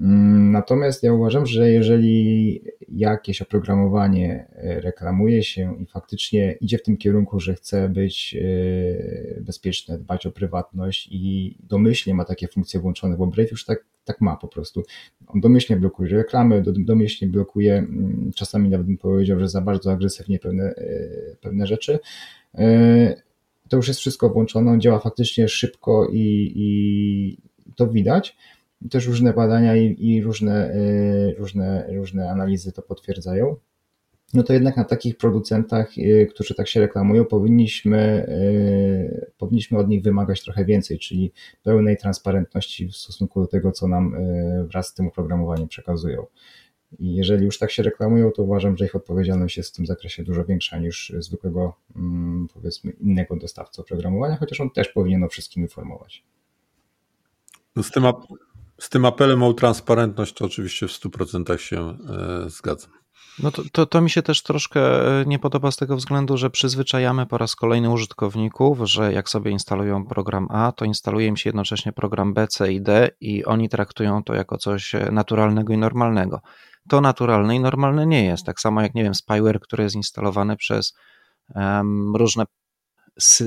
Mm, 0.00 0.52
natomiast 0.52 1.02
ja 1.02 1.12
uważam, 1.12 1.46
że 1.46 1.70
jeżeli 1.70 2.60
jakieś 2.88 3.42
oprogramowanie 3.42 4.46
e, 4.52 4.80
reklamuje 4.80 5.42
się 5.42 5.76
i 5.80 5.86
faktycznie 5.86 6.52
idzie 6.60 6.78
w 6.78 6.82
tym 6.82 6.96
kierunku, 6.96 7.40
że 7.40 7.54
chce 7.54 7.88
być 7.88 8.36
e, 8.40 9.40
bezpieczne, 9.40 9.98
dbać 9.98 10.26
o 10.26 10.30
prywatność 10.30 11.08
i 11.10 11.56
domyślnie 11.62 12.14
ma 12.14 12.24
takie 12.24 12.48
funkcje 12.48 12.80
włączone, 12.80 13.16
bo 13.16 13.26
Brave 13.26 13.50
już 13.50 13.64
tak, 13.64 13.84
tak 14.04 14.20
ma 14.20 14.36
po 14.36 14.48
prostu. 14.48 14.82
On 15.26 15.40
domyślnie 15.40 15.80
blokuje 15.80 16.10
reklamy, 16.10 16.62
domyślnie 16.62 17.32
blokuje, 17.32 17.74
mm, 17.74 18.30
czasami 18.34 18.68
nawet 18.68 18.86
bym 18.86 18.98
powiedział, 18.98 19.40
że 19.40 19.48
za 19.48 19.60
bardzo 19.60 19.92
agresywnie 19.92 20.38
pewne, 20.38 20.64
e, 20.64 21.36
pewne 21.40 21.66
rzeczy. 21.66 21.98
To 23.68 23.76
już 23.76 23.88
jest 23.88 24.00
wszystko 24.00 24.30
włączone, 24.30 24.70
on 24.70 24.80
działa 24.80 24.98
faktycznie 24.98 25.48
szybko 25.48 26.08
i, 26.12 26.52
i 26.54 27.38
to 27.76 27.86
widać 27.86 28.36
też 28.90 29.06
różne 29.06 29.32
badania 29.32 29.76
i, 29.76 29.96
i 29.98 30.22
różne, 30.22 30.74
y, 30.74 31.34
różne, 31.38 31.86
różne 31.92 32.30
analizy 32.30 32.72
to 32.72 32.82
potwierdzają. 32.82 33.56
No 34.34 34.42
to 34.42 34.52
jednak 34.52 34.76
na 34.76 34.84
takich 34.84 35.16
producentach, 35.16 35.98
y, 35.98 36.26
którzy 36.30 36.54
tak 36.54 36.68
się 36.68 36.80
reklamują, 36.80 37.24
powinniśmy, 37.24 38.26
y, 38.28 39.30
powinniśmy 39.38 39.78
od 39.78 39.88
nich 39.88 40.02
wymagać 40.02 40.44
trochę 40.44 40.64
więcej, 40.64 40.98
czyli 40.98 41.32
pełnej 41.62 41.96
transparentności 41.96 42.88
w 42.88 42.96
stosunku 42.96 43.40
do 43.40 43.46
tego, 43.46 43.72
co 43.72 43.88
nam 43.88 44.16
wraz 44.68 44.88
z 44.88 44.94
tym 44.94 45.06
oprogramowaniem 45.06 45.68
przekazują. 45.68 46.26
I 46.98 47.14
jeżeli 47.14 47.44
już 47.44 47.58
tak 47.58 47.70
się 47.70 47.82
reklamują, 47.82 48.30
to 48.30 48.42
uważam, 48.42 48.76
że 48.76 48.84
ich 48.84 48.96
odpowiedzialność 48.96 49.56
jest 49.56 49.72
w 49.72 49.76
tym 49.76 49.86
zakresie 49.86 50.22
dużo 50.22 50.44
większa 50.44 50.78
niż 50.78 51.12
zwykłego, 51.18 51.76
mm, 51.96 52.48
powiedzmy, 52.54 52.90
innego 52.90 53.36
dostawcy 53.36 53.82
oprogramowania, 53.82 54.36
chociaż 54.36 54.60
on 54.60 54.70
też 54.70 54.88
powinien 54.88 55.24
o 55.24 55.28
wszystkim 55.28 55.62
informować. 55.62 56.24
No 57.76 57.82
z, 57.82 57.90
tym 57.90 58.04
z 58.78 58.88
tym 58.88 59.04
apelem 59.04 59.42
o 59.42 59.52
transparentność 59.52 60.34
to 60.34 60.44
oczywiście 60.44 60.88
w 60.88 60.90
100% 60.90 61.56
się 61.56 61.98
e, 62.44 62.50
zgadzam. 62.50 62.90
No 63.38 63.50
to, 63.50 63.62
to, 63.72 63.86
to, 63.86 64.00
mi 64.00 64.10
się 64.10 64.22
też 64.22 64.42
troszkę 64.42 64.80
e, 65.20 65.24
nie 65.26 65.38
podoba 65.38 65.70
z 65.70 65.76
tego 65.76 65.96
względu, 65.96 66.36
że 66.36 66.50
przyzwyczajamy 66.50 67.26
po 67.26 67.38
raz 67.38 67.56
kolejny 67.56 67.90
użytkowników, 67.90 68.78
że 68.82 69.12
jak 69.12 69.28
sobie 69.28 69.50
instalują 69.50 70.06
program 70.06 70.48
A, 70.50 70.72
to 70.72 70.84
instaluje 70.84 71.26
im 71.26 71.36
się 71.36 71.48
jednocześnie 71.48 71.92
program 71.92 72.34
B, 72.34 72.48
C 72.48 72.72
i 72.72 72.82
D 72.82 73.10
i 73.20 73.44
oni 73.44 73.68
traktują 73.68 74.22
to 74.22 74.34
jako 74.34 74.58
coś 74.58 74.94
e, 74.94 75.08
naturalnego 75.12 75.72
i 75.72 75.78
normalnego. 75.78 76.40
To 76.88 77.00
naturalne 77.00 77.56
i 77.56 77.60
normalne 77.60 78.06
nie 78.06 78.24
jest. 78.24 78.46
Tak 78.46 78.60
samo 78.60 78.82
jak, 78.82 78.94
nie 78.94 79.02
wiem, 79.02 79.14
spyware, 79.14 79.60
który 79.60 79.84
jest 79.84 79.96
instalowany 79.96 80.56
przez 80.56 80.94
um, 81.54 82.16
różne 82.16 82.44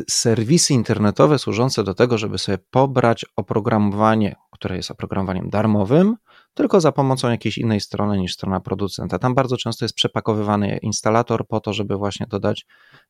serwisy 0.09 0.73
internetowe 0.73 1.39
służące 1.39 1.83
do 1.83 1.93
tego, 1.93 2.17
żeby 2.17 2.37
sobie 2.37 2.57
pobrać 2.71 3.25
oprogramowanie, 3.35 4.35
które 4.59 4.75
jest 4.75 4.91
oprogramowaniem 4.91 5.49
darmowym, 5.49 6.15
tylko 6.53 6.81
za 6.81 6.91
pomocą 6.91 7.29
jakiejś 7.29 7.57
innej 7.57 7.79
strony 7.79 8.17
niż 8.17 8.33
strona 8.33 8.59
producenta. 8.59 9.19
Tam 9.19 9.35
bardzo 9.35 9.57
często 9.57 9.85
jest 9.85 9.95
przepakowywany 9.95 10.77
instalator 10.77 11.47
po 11.47 11.59
to, 11.59 11.73
żeby 11.73 11.95
właśnie 11.95 12.25
dodać 12.29 12.65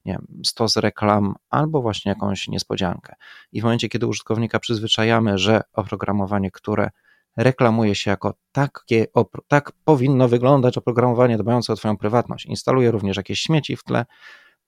nie 0.05 0.13
wiem, 0.13 0.27
stos 0.45 0.77
reklam 0.77 1.35
albo 1.49 1.81
właśnie 1.81 2.09
jakąś 2.09 2.47
niespodziankę. 2.47 3.15
I 3.51 3.61
w 3.61 3.63
momencie, 3.63 3.89
kiedy 3.89 4.07
użytkownika 4.07 4.59
przyzwyczajamy, 4.59 5.37
że 5.37 5.61
oprogramowanie, 5.73 6.51
które 6.51 6.89
reklamuje 7.37 7.95
się 7.95 8.11
jako 8.11 8.33
takie, 8.51 9.07
tak 9.47 9.71
powinno 9.85 10.27
wyglądać 10.27 10.77
oprogramowanie 10.77 11.37
dbające 11.37 11.73
o 11.73 11.75
Twoją 11.75 11.97
prywatność, 11.97 12.45
instaluje 12.45 12.91
również 12.91 13.17
jakieś 13.17 13.39
śmieci 13.39 13.75
w 13.75 13.83
tle, 13.83 14.05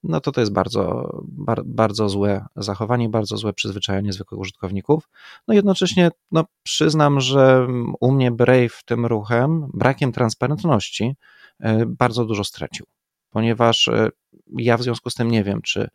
no 0.02 0.20
to 0.20 0.32
to 0.32 0.40
jest 0.40 0.52
bardzo, 0.52 1.10
bar, 1.24 1.62
bardzo 1.64 2.08
złe 2.08 2.46
zachowanie, 2.56 3.08
bardzo 3.08 3.36
złe 3.36 3.52
przyzwyczajenie 3.52 4.12
zwykłych 4.12 4.40
użytkowników. 4.40 5.08
No 5.48 5.54
jednocześnie 5.54 6.10
no, 6.32 6.44
przyznam, 6.62 7.20
że 7.20 7.66
u 8.00 8.12
mnie 8.12 8.30
Brave 8.30 8.82
tym 8.84 9.06
ruchem, 9.06 9.70
brakiem 9.74 10.12
transparentności, 10.12 11.16
e, 11.60 11.86
bardzo 11.86 12.24
dużo 12.24 12.44
stracił, 12.44 12.86
ponieważ 13.30 13.88
e, 13.88 14.08
ja 14.56 14.76
w 14.76 14.82
związku 14.82 15.10
z 15.10 15.14
tym 15.14 15.30
nie 15.30 15.44
wiem, 15.44 15.62
czy 15.62 15.88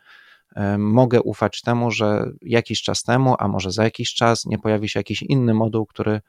e, 0.56 0.78
mogę 0.78 1.22
ufać 1.22 1.62
temu, 1.62 1.92
że 1.92 2.32
jakiś 2.42 2.82
czas 2.82 3.04
temu, 3.04 3.36
a 3.40 3.48
może 3.48 3.72
za 3.72 3.84
jakiś 3.84 4.14
czas 4.14 4.46
nie 4.46 4.60
pojawi 4.60 4.90
się 4.90 5.00
jakiś 5.00 5.22
inny 5.22 5.54
moduł, 5.54 5.86
który 5.86 6.22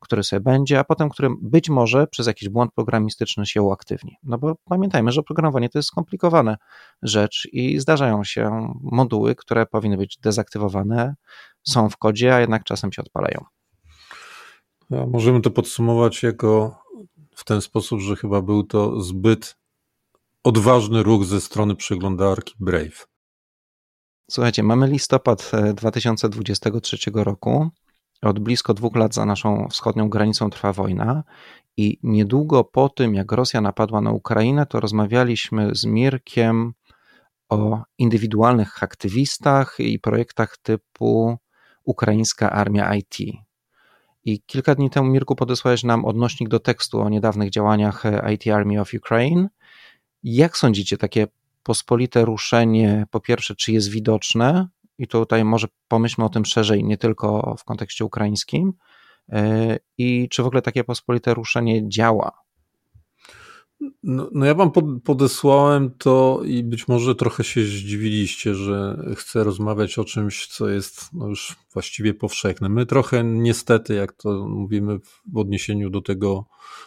który 0.00 0.24
sobie 0.24 0.40
będzie, 0.40 0.78
a 0.78 0.84
potem 0.84 1.08
który 1.08 1.28
być 1.42 1.68
może 1.68 2.06
przez 2.06 2.26
jakiś 2.26 2.48
błąd 2.48 2.72
programistyczny 2.74 3.46
się 3.46 3.62
uaktywni. 3.62 4.16
No 4.22 4.38
bo 4.38 4.54
pamiętajmy, 4.64 5.12
że 5.12 5.22
programowanie 5.22 5.68
to 5.68 5.78
jest 5.78 5.88
skomplikowana 5.88 6.56
rzecz 7.02 7.48
i 7.52 7.80
zdarzają 7.80 8.24
się 8.24 8.72
moduły, 8.82 9.34
które 9.34 9.66
powinny 9.66 9.96
być 9.96 10.18
dezaktywowane, 10.18 11.14
są 11.68 11.88
w 11.88 11.96
kodzie, 11.96 12.34
a 12.34 12.40
jednak 12.40 12.64
czasem 12.64 12.92
się 12.92 13.02
odpalają. 13.02 13.44
A 14.90 15.06
możemy 15.06 15.40
to 15.40 15.50
podsumować 15.50 16.22
jako 16.22 16.78
w 17.36 17.44
ten 17.44 17.60
sposób, 17.60 18.00
że 18.00 18.16
chyba 18.16 18.42
był 18.42 18.62
to 18.62 19.00
zbyt 19.00 19.56
odważny 20.44 21.02
ruch 21.02 21.24
ze 21.24 21.40
strony 21.40 21.76
przeglądarki 21.76 22.54
Brave. 22.60 23.06
Słuchajcie, 24.30 24.62
mamy 24.62 24.86
listopad 24.86 25.50
2023 25.74 27.10
e, 27.10 27.24
roku. 27.24 27.70
Od 28.22 28.38
blisko 28.38 28.74
dwóch 28.74 28.96
lat 28.96 29.14
za 29.14 29.26
naszą 29.26 29.68
wschodnią 29.70 30.08
granicą 30.08 30.50
trwa 30.50 30.72
wojna 30.72 31.24
i 31.76 31.98
niedługo 32.02 32.64
po 32.64 32.88
tym, 32.88 33.14
jak 33.14 33.32
Rosja 33.32 33.60
napadła 33.60 34.00
na 34.00 34.10
Ukrainę, 34.10 34.66
to 34.66 34.80
rozmawialiśmy 34.80 35.74
z 35.74 35.84
Mirkiem 35.84 36.72
o 37.48 37.82
indywidualnych 37.98 38.82
aktywistach 38.82 39.76
i 39.78 39.98
projektach 39.98 40.56
typu 40.56 41.38
Ukraińska 41.84 42.50
Armia 42.50 42.94
IT. 42.94 43.18
I 44.24 44.42
kilka 44.46 44.74
dni 44.74 44.90
temu, 44.90 45.10
Mirku, 45.10 45.36
podesłałeś 45.36 45.84
nam 45.84 46.04
odnośnik 46.04 46.48
do 46.48 46.60
tekstu 46.60 47.00
o 47.00 47.08
niedawnych 47.08 47.50
działaniach 47.50 48.02
IT 48.34 48.46
Army 48.46 48.80
of 48.80 48.94
Ukraine. 48.94 49.48
Jak 50.22 50.56
sądzicie, 50.56 50.96
takie 50.96 51.26
pospolite 51.62 52.24
ruszenie, 52.24 53.06
po 53.10 53.20
pierwsze, 53.20 53.54
czy 53.54 53.72
jest 53.72 53.90
widoczne, 53.90 54.68
i 55.00 55.06
tutaj 55.06 55.44
może 55.44 55.66
pomyślmy 55.88 56.24
o 56.24 56.28
tym 56.28 56.44
szerzej, 56.44 56.84
nie 56.84 56.98
tylko 56.98 57.54
w 57.58 57.64
kontekście 57.64 58.04
ukraińskim. 58.04 58.72
E, 59.28 59.78
I 59.98 60.28
czy 60.28 60.42
w 60.42 60.46
ogóle 60.46 60.62
takie 60.62 60.84
pospolite 60.84 61.34
ruszenie 61.34 61.88
działa? 61.88 62.32
No, 64.02 64.30
no, 64.32 64.46
ja 64.46 64.54
wam 64.54 64.70
podesłałem 65.04 65.90
to 65.98 66.40
i 66.44 66.64
być 66.64 66.88
może 66.88 67.14
trochę 67.14 67.44
się 67.44 67.64
zdziwiliście, 67.64 68.54
że 68.54 69.04
chcę 69.16 69.44
rozmawiać 69.44 69.98
o 69.98 70.04
czymś, 70.04 70.46
co 70.46 70.68
jest 70.68 71.12
no 71.12 71.28
już 71.28 71.56
właściwie 71.72 72.14
powszechne. 72.14 72.68
My 72.68 72.86
trochę 72.86 73.24
niestety, 73.24 73.94
jak 73.94 74.12
to 74.12 74.48
mówimy 74.48 74.98
w 75.32 75.36
odniesieniu 75.36 75.90
do 75.90 76.00
tego, 76.00 76.46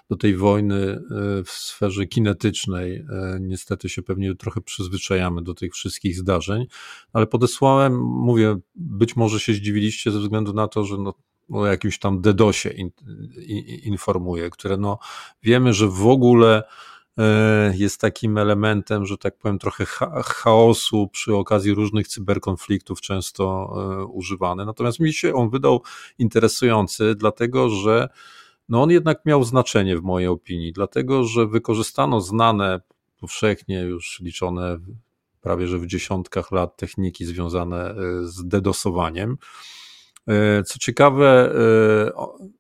do 0.09 0.15
tej 0.15 0.35
wojny 0.35 0.75
e, 0.75 1.00
w 1.43 1.50
sferze 1.50 2.05
kinetycznej, 2.05 2.95
e, 2.95 3.38
niestety 3.41 3.89
się 3.89 4.01
pewnie 4.01 4.35
trochę 4.35 4.62
przyzwyczajamy 4.62 5.41
do 5.41 5.53
tych 5.53 5.73
wszystkich 5.73 6.17
zdarzeń, 6.17 6.65
ale 7.13 7.27
podesłałem, 7.27 8.01
mówię, 8.01 8.57
być 8.75 9.15
może 9.15 9.39
się 9.39 9.53
zdziwiliście 9.53 10.12
ze 10.12 10.19
względu 10.19 10.53
na 10.53 10.67
to, 10.67 10.83
że 10.85 10.97
no, 10.97 11.13
o 11.51 11.65
jakimś 11.65 12.00
tam 12.00 12.21
DDoSie 12.21 12.69
in, 12.69 12.89
in, 13.38 13.65
informuje, 13.83 14.50
które 14.50 14.77
no 14.77 15.00
wiemy, 15.43 15.73
że 15.73 15.88
w 15.88 16.07
ogóle 16.07 16.63
e, 17.17 17.73
jest 17.75 18.01
takim 18.01 18.38
elementem, 18.38 19.05
że 19.05 19.17
tak 19.17 19.38
powiem, 19.38 19.59
trochę 19.59 19.85
chaosu 20.25 21.07
przy 21.07 21.35
okazji 21.35 21.73
różnych 21.73 22.07
cyberkonfliktów 22.07 23.01
często 23.01 23.73
e, 23.75 24.05
używany. 24.05 24.65
Natomiast 24.65 25.00
mi 25.00 25.13
się 25.13 25.33
on 25.33 25.50
wydał 25.50 25.81
interesujący, 26.17 27.15
dlatego 27.15 27.69
że 27.69 28.09
no 28.69 28.83
on 28.83 28.91
jednak 28.91 29.25
miał 29.25 29.43
znaczenie 29.43 29.97
w 29.97 30.01
mojej 30.01 30.27
opinii, 30.27 30.73
dlatego 30.73 31.23
że 31.23 31.47
wykorzystano 31.47 32.21
znane, 32.21 32.81
powszechnie 33.19 33.79
już 33.81 34.19
liczone 34.19 34.79
prawie 35.43 35.67
że 35.67 35.79
w 35.79 35.88
dziesiątkach 35.88 36.51
lat 36.51 36.77
techniki 36.77 37.25
związane 37.25 37.89
e, 37.89 37.95
z 38.23 38.47
dedosowaniem. 38.47 39.38
E, 40.27 40.63
co 40.63 40.79
ciekawe, 40.79 41.55
e, 41.55 42.11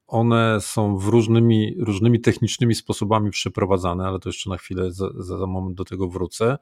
one 0.07 0.61
są 0.61 0.97
w 0.97 1.07
różnymi, 1.07 1.75
różnymi 1.79 2.21
technicznymi 2.21 2.75
sposobami 2.75 3.31
przeprowadzane, 3.31 4.07
ale 4.07 4.19
to 4.19 4.29
jeszcze 4.29 4.49
na 4.49 4.57
chwilę, 4.57 4.91
za, 4.91 5.09
za 5.17 5.47
moment 5.47 5.77
do 5.77 5.85
tego 5.85 6.09
wrócę. 6.09 6.57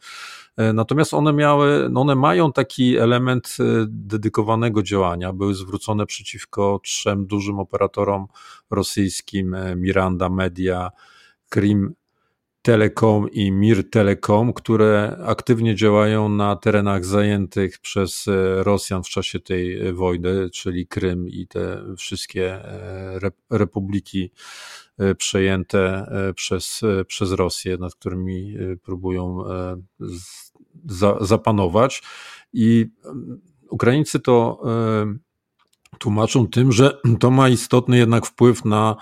E, 0.58 0.74
natomiast 0.74 1.14
one 1.14 1.34
miały, 1.34 1.88
no 1.92 2.02
one 2.02 2.16
mają 2.16 2.52
taki 2.52 2.98
element 2.98 3.58
dedykowanego 3.88 4.84
działania. 4.84 5.34
Były 5.34 5.56
zwrócone 5.56 6.06
przeciwko 6.06 6.80
trzem 6.84 7.28
dużym 7.28 7.60
operatorom 7.60 8.28
rosyjskim: 8.70 9.56
Miranda 9.76 10.30
Media, 10.30 10.92
Krim 11.50 11.94
Telekom 12.62 13.30
i 13.32 13.52
Mir 13.52 13.90
Telekom, 13.90 14.54
które 14.54 15.18
aktywnie 15.26 15.76
działają 15.76 16.30
na 16.30 16.56
terenach 16.56 17.06
zajętych 17.06 17.80
przez 17.80 18.28
e, 18.28 18.64
Rosjan 18.64 19.04
w 19.04 19.10
czasie 19.10 19.40
tej 19.40 19.88
e, 19.88 19.94
wojny, 19.94 20.50
czyli 20.50 20.88
Krym 20.88 21.28
i 21.28 21.48
te 21.48 21.84
wszystkie 21.98 22.66
e, 22.66 23.20
republiki 23.50 24.32
przejęte 25.18 26.12
przez, 26.36 26.82
przez 27.08 27.32
Rosję, 27.32 27.78
nad 27.78 27.96
którymi 27.96 28.56
próbują 28.84 29.44
zapanować. 31.22 32.04
I 32.54 32.88
Ukraińcy 33.70 34.20
to 34.20 34.62
tłumaczą 36.00 36.48
tym, 36.48 36.72
że 36.72 36.98
to 37.20 37.32
ma 37.32 37.50
istotny 37.50 37.98
jednak 37.98 38.26
wpływ 38.26 38.66
na 38.66 38.96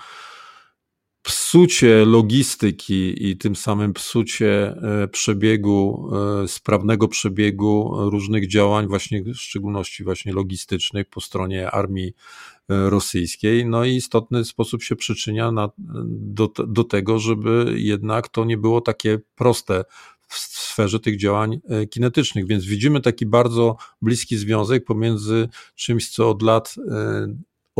psucie 1.22 2.04
logistyki 2.04 3.30
i 3.30 3.36
tym 3.36 3.56
samym 3.56 3.92
psucie 3.92 4.76
e, 5.02 5.08
przebiegu, 5.08 6.10
e, 6.44 6.48
sprawnego 6.48 7.08
przebiegu 7.08 7.96
różnych 8.10 8.48
działań, 8.48 8.86
właśnie 8.86 9.22
w 9.22 9.36
szczególności 9.36 10.04
właśnie 10.04 10.32
logistycznych 10.32 11.06
po 11.08 11.20
stronie 11.20 11.70
armii 11.70 12.12
e, 12.68 12.90
rosyjskiej. 12.90 13.66
No 13.66 13.84
i 13.84 13.94
istotny 13.94 14.44
sposób 14.44 14.82
się 14.82 14.96
przyczynia 14.96 15.52
na, 15.52 15.70
do, 16.08 16.48
do 16.66 16.84
tego, 16.84 17.18
żeby 17.18 17.74
jednak 17.76 18.28
to 18.28 18.44
nie 18.44 18.56
było 18.56 18.80
takie 18.80 19.18
proste 19.34 19.84
w 20.28 20.38
sferze 20.38 21.00
tych 21.00 21.18
działań 21.18 21.60
kinetycznych. 21.90 22.46
Więc 22.46 22.64
widzimy 22.64 23.00
taki 23.00 23.26
bardzo 23.26 23.76
bliski 24.02 24.36
związek 24.36 24.84
pomiędzy 24.84 25.48
czymś, 25.74 26.08
co 26.08 26.30
od 26.30 26.42
lat 26.42 26.74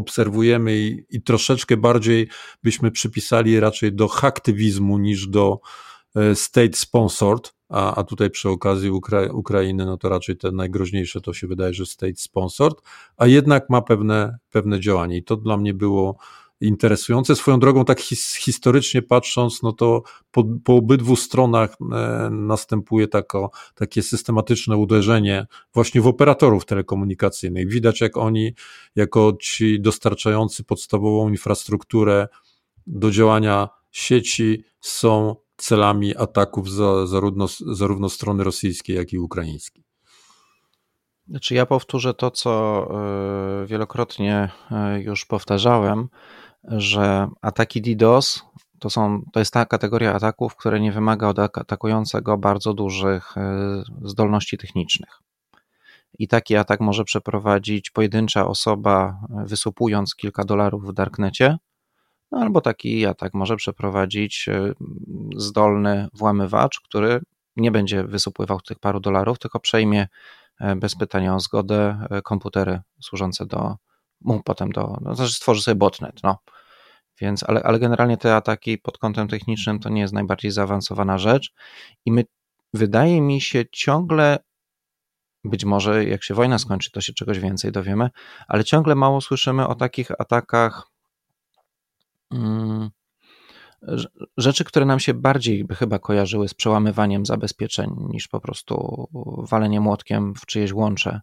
obserwujemy 0.01 0.79
i, 0.79 1.05
i 1.11 1.23
troszeczkę 1.23 1.77
bardziej 1.77 2.29
byśmy 2.63 2.91
przypisali 2.91 3.61
raczej 3.61 3.93
do 3.93 4.09
haktywizmu 4.09 4.99
niż 4.99 5.29
do 5.29 5.61
e, 6.17 6.35
state 6.35 6.77
sponsored, 6.77 7.55
a, 7.69 7.95
a 7.95 8.05
tutaj 8.05 8.31
przy 8.31 8.49
okazji 8.49 8.91
Ukra 8.91 9.33
Ukrainy, 9.33 9.87
no 9.87 9.97
to 9.97 10.09
raczej 10.09 10.37
te 10.37 10.53
najgroźniejsze 10.53 11.21
to 11.21 11.33
się 11.33 11.47
wydaje, 11.47 11.75
że 11.75 11.87
state 11.87 12.17
sponsored, 12.17 12.79
a 13.17 13.27
jednak 13.27 13.71
ma 13.71 13.83
pewne, 13.83 14.39
pewne 14.51 14.81
działanie. 14.81 15.17
I 15.17 15.25
to 15.25 15.37
dla 15.37 15.57
mnie 15.57 15.75
było 15.75 16.19
interesujące. 16.61 17.37
Swoją 17.37 17.61
drogą, 17.61 17.85
tak 17.85 18.01
his, 18.01 18.35
historycznie 18.35 19.03
patrząc, 19.03 19.63
no 19.63 19.73
to 19.73 20.03
po, 20.31 20.45
po 20.65 20.75
obydwu 20.75 21.17
stronach 21.17 21.77
e, 21.93 22.29
następuje 22.31 23.09
tako, 23.09 23.51
takie 23.75 24.03
systematyczne 24.03 24.77
uderzenie 24.77 25.47
właśnie 25.75 26.01
w 26.01 26.07
operatorów 26.07 26.65
telekomunikacyjnych. 26.65 27.69
Widać, 27.69 28.01
jak 28.01 28.17
oni, 28.17 28.55
jako 28.97 29.33
ci 29.41 29.81
dostarczający 29.81 30.65
podstawową 30.65 31.29
infrastrukturę 31.29 32.29
do 32.87 33.11
działania 33.11 33.69
sieci, 33.91 34.65
są 34.81 35.37
celami 35.57 36.17
ataków 36.17 36.71
za, 36.71 37.07
zarówno, 37.07 37.47
zarówno 37.67 38.09
strony 38.09 38.45
rosyjskiej, 38.45 38.97
jak 38.97 39.13
i 39.13 39.19
ukraińskiej. 39.19 39.85
Znaczy 41.29 41.55
ja 41.55 41.67
powtórzę 41.67 42.15
to, 42.15 42.31
co 42.31 42.89
e, 43.63 43.67
wielokrotnie 43.67 44.51
e, 44.71 45.01
już 45.01 45.25
powtarzałem, 45.25 46.09
że 46.65 47.29
ataki 47.41 47.83
DDoS 47.83 48.43
to, 48.79 48.91
są, 48.91 49.23
to 49.33 49.39
jest 49.39 49.53
ta 49.53 49.67
kategoria 49.67 50.15
ataków, 50.15 50.57
które 50.57 50.81
nie 50.81 50.93
wymaga 50.93 51.29
od 51.29 51.39
atakującego 51.39 52.39
bardzo 52.39 52.75
dużych 52.75 53.37
e, 53.37 53.83
zdolności 54.03 54.59
technicznych. 54.59 55.21
I 56.19 56.29
taki 56.29 56.57
atak 56.57 56.81
może 56.81 57.05
przeprowadzić 57.05 57.91
pojedyncza 57.91 58.47
osoba, 58.47 59.21
wysupując 59.45 60.15
kilka 60.15 60.45
dolarów 60.45 60.87
w 60.87 60.93
darknecie, 60.93 61.57
no 62.33 62.39
albo 62.39 62.61
taki 62.61 63.07
atak 63.07 63.35
może 63.35 63.57
przeprowadzić 63.57 64.49
zdolny 65.37 66.09
włamywacz, 66.15 66.81
który 66.81 67.21
nie 67.57 67.71
będzie 67.71 68.05
wysupływał 68.05 68.61
tych 68.61 68.79
paru 68.79 69.01
dolarów, 69.01 69.39
tylko 69.39 69.61
przejmie 69.61 70.07
E, 70.61 70.77
bez 70.77 70.97
pytania 70.97 71.35
o 71.35 71.41
zgodę 71.41 72.07
e, 72.11 72.23
komputery 72.23 72.81
służące 73.01 73.47
do, 73.47 73.77
mu 74.21 74.43
potem 74.43 74.73
do, 74.73 74.97
no, 75.01 75.15
znaczy 75.15 75.33
stworzy 75.33 75.63
sobie 75.63 75.75
botnet, 75.75 76.21
no. 76.23 76.39
Więc, 77.21 77.43
ale, 77.43 77.63
ale 77.63 77.79
generalnie 77.79 78.17
te 78.17 78.37
ataki 78.37 78.79
pod 78.79 78.99
kątem 78.99 79.29
technicznym 79.29 79.79
to 79.79 79.89
nie 79.89 80.01
jest 80.01 80.15
najbardziej 80.15 80.51
zaawansowana 80.51 81.19
rzecz 81.19 81.53
i 82.05 82.13
my, 82.13 82.25
wydaje 82.75 83.21
mi 83.21 83.41
się, 83.41 83.65
ciągle 83.73 84.39
być 85.45 85.65
może 85.65 86.05
jak 86.05 86.25
się 86.25 86.35
wojna 86.35 86.59
skończy, 86.59 86.91
to 86.91 87.01
się 87.01 87.13
czegoś 87.13 87.39
więcej 87.39 87.73
dowiemy, 87.73 88.11
ale 88.49 88.65
ciągle 88.65 88.95
mało 88.95 89.21
słyszymy 89.21 89.67
o 89.67 89.75
takich 89.75 90.11
atakach 90.21 90.87
mm, 92.33 92.91
rzeczy, 94.37 94.65
które 94.65 94.87
nam 94.87 95.01
się 95.01 95.15
bardziej 95.15 95.65
by 95.65 95.75
chyba 95.75 95.99
kojarzyły 95.99 96.49
z 96.49 96.55
przełamywaniem 96.55 97.27
zabezpieczeń 97.27 97.91
niż 98.09 98.29
po 98.29 98.41
prostu 98.41 99.07
walenie 99.51 99.81
młotkiem 99.81 100.35
w 100.35 100.47
czyjeś 100.47 100.73
łącze 100.73 101.21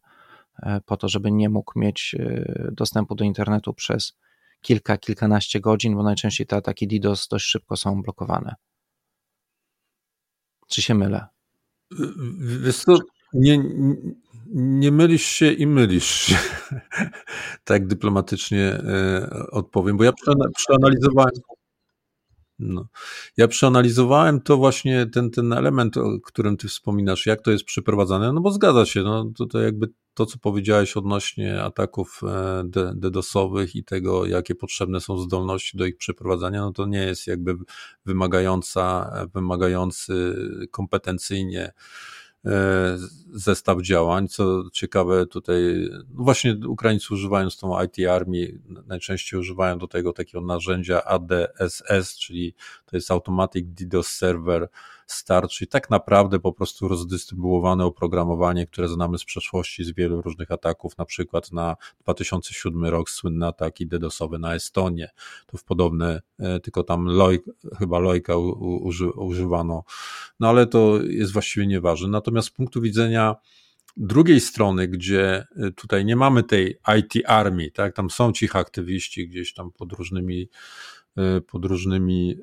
po 0.85 0.97
to, 0.97 1.09
żeby 1.09 1.31
nie 1.31 1.49
mógł 1.49 1.79
mieć 1.79 2.15
e, 2.19 2.71
dostępu 2.71 3.15
do 3.15 3.23
internetu 3.23 3.73
przez 3.73 4.17
kilka, 4.61 4.97
kilkanaście 4.97 5.59
godzin, 5.59 5.95
bo 5.95 6.03
najczęściej 6.03 6.47
te 6.47 6.55
ataki 6.55 6.87
DDoS 6.87 7.27
dość 7.27 7.45
szybko 7.45 7.77
są 7.77 8.01
blokowane. 8.01 8.55
Czy 10.67 10.81
się 10.81 10.95
mylę? 10.95 11.27
Wiesz 12.63 12.77
co, 12.77 12.97
nie, 13.33 13.63
nie 14.53 14.91
mylisz 14.91 15.25
się 15.25 15.51
i 15.51 15.67
mylisz 15.67 16.09
się. 16.09 16.35
tak 17.63 17.87
dyplomatycznie 17.87 18.63
e, 18.63 19.29
odpowiem, 19.51 19.97
bo 19.97 20.03
ja 20.03 20.11
przeanalizowałem 20.55 21.31
no. 22.59 22.87
Ja 23.37 23.47
przeanalizowałem 23.47 24.41
to 24.41 24.57
właśnie, 24.57 25.05
ten, 25.05 25.31
ten 25.31 25.53
element, 25.53 25.97
o 25.97 26.19
którym 26.23 26.57
ty 26.57 26.67
wspominasz, 26.67 27.25
jak 27.25 27.41
to 27.41 27.51
jest 27.51 27.63
przeprowadzane, 27.63 28.33
no 28.33 28.41
bo 28.41 28.51
zgadza 28.51 28.85
się, 28.85 29.03
no 29.03 29.31
to 29.49 29.59
jakby 29.59 29.87
to, 30.13 30.25
co 30.25 30.37
powiedziałeś 30.37 30.97
odnośnie 30.97 31.63
ataków 31.63 32.21
e, 32.23 32.63
DDoSowych 32.95 33.75
i 33.75 33.83
tego, 33.83 34.25
jakie 34.25 34.55
potrzebne 34.55 35.01
są 35.01 35.17
zdolności 35.17 35.77
do 35.77 35.85
ich 35.85 35.97
przeprowadzania, 35.97 36.61
no 36.61 36.71
to 36.71 36.85
nie 36.85 36.99
jest 36.99 37.27
jakby 37.27 37.55
wymagająca, 38.05 39.11
wymagający 39.33 40.35
kompetencyjnie 40.71 41.73
zestaw 43.33 43.81
działań. 43.81 44.27
Co 44.27 44.63
ciekawe, 44.73 45.25
tutaj 45.25 45.89
no 46.13 46.23
właśnie 46.23 46.57
Ukraińcy 46.67 47.13
używając 47.13 47.57
tą 47.57 47.83
IT 47.83 48.07
Army, 48.09 48.59
najczęściej 48.87 49.39
używają 49.39 49.77
do 49.77 49.87
tego 49.87 50.13
takiego 50.13 50.45
narzędzia 50.45 51.03
ADSS, 51.03 52.17
czyli 52.17 52.53
to 52.85 52.97
jest 52.97 53.11
Automatic 53.11 53.65
DDoS 53.67 54.07
Server 54.07 54.69
Start, 55.07 55.51
czyli 55.51 55.67
tak 55.67 55.89
naprawdę 55.89 56.39
po 56.39 56.53
prostu 56.53 56.87
rozdystrybuowane 56.87 57.85
oprogramowanie, 57.85 58.67
które 58.67 58.87
znamy 58.87 59.17
z 59.17 59.25
przeszłości, 59.25 59.83
z 59.83 59.91
wielu 59.91 60.21
różnych 60.21 60.51
ataków, 60.51 60.97
na 60.97 61.05
przykład 61.05 61.51
na 61.51 61.75
2007 62.03 62.85
rok 62.85 63.09
słynne 63.09 63.47
ataki 63.47 63.87
DDoSowe 63.87 64.39
na 64.39 64.55
Estonię. 64.55 65.09
To 65.45 65.57
w 65.57 65.63
podobne, 65.63 66.21
e, 66.39 66.59
tylko 66.59 66.83
tam 66.83 67.05
Loj, 67.05 67.39
chyba 67.79 67.99
Lojka 67.99 68.37
uży, 68.37 69.11
używano, 69.11 69.83
no 70.39 70.49
ale 70.49 70.67
to 70.67 70.99
jest 71.01 71.33
właściwie 71.33 71.67
nieważne. 71.67 72.07
Natomiast 72.07 72.47
z 72.47 72.51
punktu 72.51 72.81
widzenia 72.81 73.35
drugiej 73.97 74.39
strony, 74.39 74.87
gdzie 74.87 75.47
e, 75.55 75.71
tutaj 75.71 76.05
nie 76.05 76.15
mamy 76.15 76.43
tej 76.43 76.77
IT 76.97 77.13
Army, 77.25 77.71
tak, 77.71 77.95
tam 77.95 78.09
są 78.09 78.31
ci 78.31 78.49
aktywiści 78.53 79.27
gdzieś 79.27 79.53
tam 79.53 79.71
pod 79.71 79.93
różnymi 79.93 80.49
pod 81.47 81.65
różnymi 81.65 82.37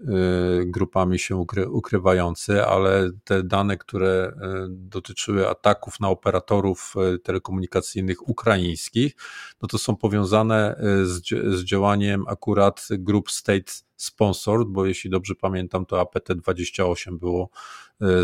y, 0.60 0.66
grupami 0.66 1.18
się 1.18 1.36
ukry, 1.36 1.68
ukrywający, 1.68 2.64
ale 2.64 3.10
te 3.24 3.42
dane, 3.42 3.76
które 3.76 4.28
y, 4.28 4.66
dotyczyły 4.68 5.48
ataków 5.48 6.00
na 6.00 6.08
operatorów 6.08 6.94
telekomunikacyjnych 7.22 8.28
ukraińskich, 8.28 9.16
no 9.62 9.68
to 9.68 9.78
są 9.78 9.96
powiązane 9.96 10.76
z, 11.04 11.20
z 11.58 11.64
działaniem 11.64 12.24
akurat 12.28 12.88
grup 12.90 13.30
State 13.30 13.72
Sponsored, 13.96 14.68
bo 14.68 14.86
jeśli 14.86 15.10
dobrze 15.10 15.34
pamiętam, 15.34 15.86
to 15.86 16.00
APT-28 16.00 17.18
było 17.18 17.50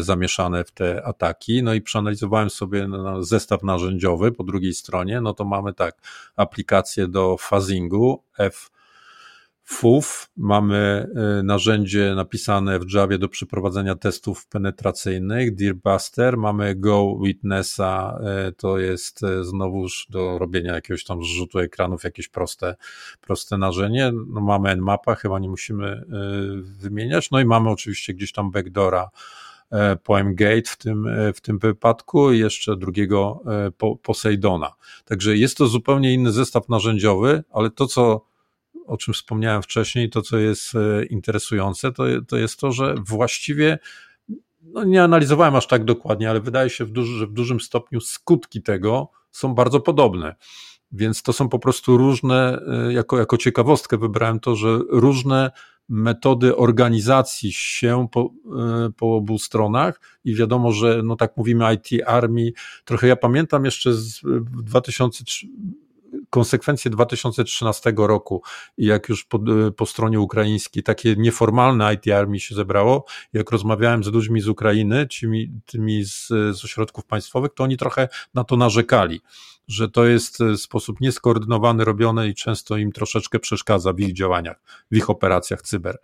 zamieszane 0.00 0.64
w 0.64 0.70
te 0.70 1.04
ataki. 1.04 1.62
No 1.62 1.74
i 1.74 1.80
przeanalizowałem 1.80 2.50
sobie 2.50 2.88
zestaw 3.20 3.62
narzędziowy 3.62 4.32
po 4.32 4.44
drugiej 4.44 4.74
stronie, 4.74 5.20
no 5.20 5.34
to 5.34 5.44
mamy 5.44 5.74
tak, 5.74 5.96
aplikację 6.36 7.08
do 7.08 7.36
phasingu 7.36 8.22
F 8.38 8.70
FUF, 9.70 10.28
mamy 10.36 11.06
y, 11.40 11.42
narzędzie 11.42 12.14
napisane 12.14 12.78
w 12.78 12.92
Javie 12.94 13.18
do 13.18 13.28
przeprowadzenia 13.28 13.94
testów 13.94 14.46
penetracyjnych, 14.46 15.54
Dearbuster, 15.54 16.36
mamy 16.36 16.74
Go 16.76 17.18
Witnessa, 17.22 18.18
y, 18.48 18.52
to 18.52 18.78
jest 18.78 19.22
y, 19.22 19.44
znowuż 19.44 20.06
do 20.10 20.38
robienia 20.38 20.74
jakiegoś 20.74 21.04
tam 21.04 21.24
zrzutu 21.24 21.58
ekranów, 21.58 22.04
jakieś 22.04 22.28
proste, 22.28 22.76
proste 23.20 23.58
narzędzie. 23.58 24.12
No 24.26 24.40
mamy 24.40 24.76
Nmapa, 24.76 25.14
chyba 25.14 25.38
nie 25.38 25.48
musimy 25.48 26.04
wymieniać, 26.62 27.30
no 27.30 27.40
i 27.40 27.44
mamy 27.44 27.70
oczywiście 27.70 28.14
gdzieś 28.14 28.32
tam 28.32 28.50
backdora 28.50 29.10
PoemGate 30.02 30.62
w 30.66 30.76
tym, 30.76 31.08
w 31.34 31.40
tym 31.40 31.58
wypadku 31.58 32.32
i 32.32 32.38
jeszcze 32.38 32.76
drugiego 32.76 33.42
Poseidona. 34.02 34.72
Także 35.04 35.36
jest 35.36 35.56
to 35.56 35.66
zupełnie 35.66 36.14
inny 36.14 36.32
zestaw 36.32 36.68
narzędziowy, 36.68 37.44
ale 37.50 37.70
to, 37.70 37.86
co 37.86 38.29
o 38.90 38.96
czym 38.96 39.14
wspomniałem 39.14 39.62
wcześniej, 39.62 40.10
to 40.10 40.22
co 40.22 40.38
jest 40.38 40.74
e, 40.74 41.04
interesujące, 41.04 41.92
to, 41.92 42.04
to 42.28 42.36
jest 42.36 42.60
to, 42.60 42.72
że 42.72 42.94
właściwie 43.06 43.78
no 44.62 44.84
nie 44.84 45.02
analizowałem 45.02 45.56
aż 45.56 45.66
tak 45.66 45.84
dokładnie, 45.84 46.30
ale 46.30 46.40
wydaje 46.40 46.70
się, 46.70 46.86
że 47.18 47.26
w 47.26 47.32
dużym 47.32 47.60
stopniu 47.60 48.00
skutki 48.00 48.62
tego 48.62 49.10
są 49.30 49.54
bardzo 49.54 49.80
podobne. 49.80 50.34
Więc 50.92 51.22
to 51.22 51.32
są 51.32 51.48
po 51.48 51.58
prostu 51.58 51.96
różne, 51.96 52.62
e, 52.66 52.92
jako, 52.92 53.18
jako 53.18 53.36
ciekawostkę 53.36 53.98
wybrałem 53.98 54.40
to, 54.40 54.56
że 54.56 54.78
różne 54.88 55.50
metody 55.88 56.56
organizacji 56.56 57.52
się 57.52 58.08
po, 58.12 58.20
e, 58.20 58.90
po 58.96 59.16
obu 59.16 59.38
stronach 59.38 60.00
i 60.24 60.34
wiadomo, 60.34 60.72
że 60.72 61.00
no 61.04 61.16
tak 61.16 61.36
mówimy 61.36 61.74
IT 61.74 62.02
Army, 62.06 62.52
trochę 62.84 63.06
ja 63.06 63.16
pamiętam 63.16 63.64
jeszcze 63.64 63.94
z 63.94 64.20
2003 64.64 65.46
konsekwencje 66.30 66.90
2013 66.90 67.92
roku 67.96 68.42
jak 68.78 69.08
już 69.08 69.24
po, 69.24 69.40
po 69.76 69.86
stronie 69.86 70.20
ukraińskiej 70.20 70.82
takie 70.82 71.16
nieformalne 71.16 71.94
IT 71.94 72.08
Army 72.08 72.40
się 72.40 72.54
zebrało, 72.54 73.04
jak 73.32 73.50
rozmawiałem 73.50 74.04
z 74.04 74.06
ludźmi 74.06 74.40
z 74.40 74.48
Ukrainy, 74.48 75.06
tymi, 75.20 75.52
tymi 75.66 76.04
z, 76.04 76.26
z 76.28 76.64
ośrodków 76.64 77.04
państwowych, 77.04 77.54
to 77.54 77.64
oni 77.64 77.76
trochę 77.76 78.08
na 78.34 78.44
to 78.44 78.56
narzekali, 78.56 79.20
że 79.68 79.88
to 79.88 80.04
jest 80.04 80.38
sposób 80.56 81.00
nieskoordynowany 81.00 81.84
robione 81.84 82.28
i 82.28 82.34
często 82.34 82.76
im 82.76 82.92
troszeczkę 82.92 83.38
przeszkadza 83.38 83.92
w 83.92 84.00
ich 84.00 84.12
działaniach, 84.12 84.62
w 84.90 84.96
ich 84.96 85.10
operacjach 85.10 85.62
cyber. 85.62 85.98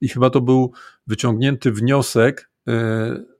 I 0.00 0.08
chyba 0.08 0.30
to 0.30 0.40
był 0.40 0.72
wyciągnięty 1.06 1.72
wniosek, 1.72 2.50
yy, 2.66 3.39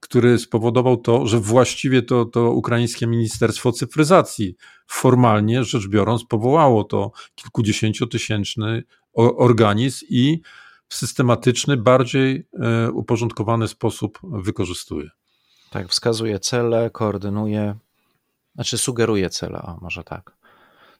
który 0.00 0.38
spowodował 0.38 0.96
to, 0.96 1.26
że 1.26 1.40
właściwie 1.40 2.02
to, 2.02 2.24
to 2.24 2.50
ukraińskie 2.50 3.06
Ministerstwo 3.06 3.72
Cyfryzacji 3.72 4.56
formalnie 4.86 5.64
rzecz 5.64 5.88
biorąc 5.88 6.24
powołało 6.24 6.84
to 6.84 7.12
kilkudziesięciotysięczny 7.34 8.82
organizm 9.14 10.06
i 10.08 10.40
w 10.88 10.94
systematyczny, 10.94 11.76
bardziej 11.76 12.48
e, 12.52 12.90
uporządkowany 12.90 13.68
sposób 13.68 14.18
wykorzystuje. 14.22 15.10
Tak, 15.70 15.88
wskazuje 15.88 16.38
cele, 16.38 16.90
koordynuje, 16.90 17.74
znaczy 18.54 18.78
sugeruje 18.78 19.30
cele, 19.30 19.62
o 19.62 19.78
może 19.80 20.04
tak. 20.04 20.39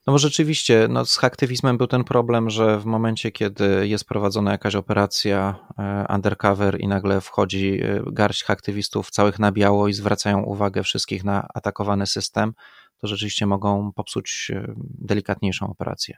No 0.06 0.12
bo 0.12 0.18
rzeczywiście 0.18 0.86
no 0.90 1.04
z 1.04 1.16
haktywizmem 1.16 1.78
był 1.78 1.86
ten 1.86 2.04
problem, 2.04 2.50
że 2.50 2.78
w 2.78 2.84
momencie, 2.84 3.32
kiedy 3.32 3.88
jest 3.88 4.04
prowadzona 4.04 4.52
jakaś 4.52 4.74
operacja 4.74 5.66
e, 5.78 6.06
undercover 6.14 6.80
i 6.80 6.88
nagle 6.88 7.20
wchodzi 7.20 7.80
e, 7.82 8.02
garść 8.12 8.44
haktywistów 8.44 9.10
całych 9.10 9.38
na 9.38 9.52
biało 9.52 9.88
i 9.88 9.92
zwracają 9.92 10.42
uwagę 10.42 10.82
wszystkich 10.82 11.24
na 11.24 11.48
atakowany 11.54 12.06
system, 12.06 12.52
to 12.96 13.06
rzeczywiście 13.06 13.46
mogą 13.46 13.92
popsuć 13.92 14.50
e, 14.54 14.74
delikatniejszą 14.78 15.70
operację. 15.70 16.16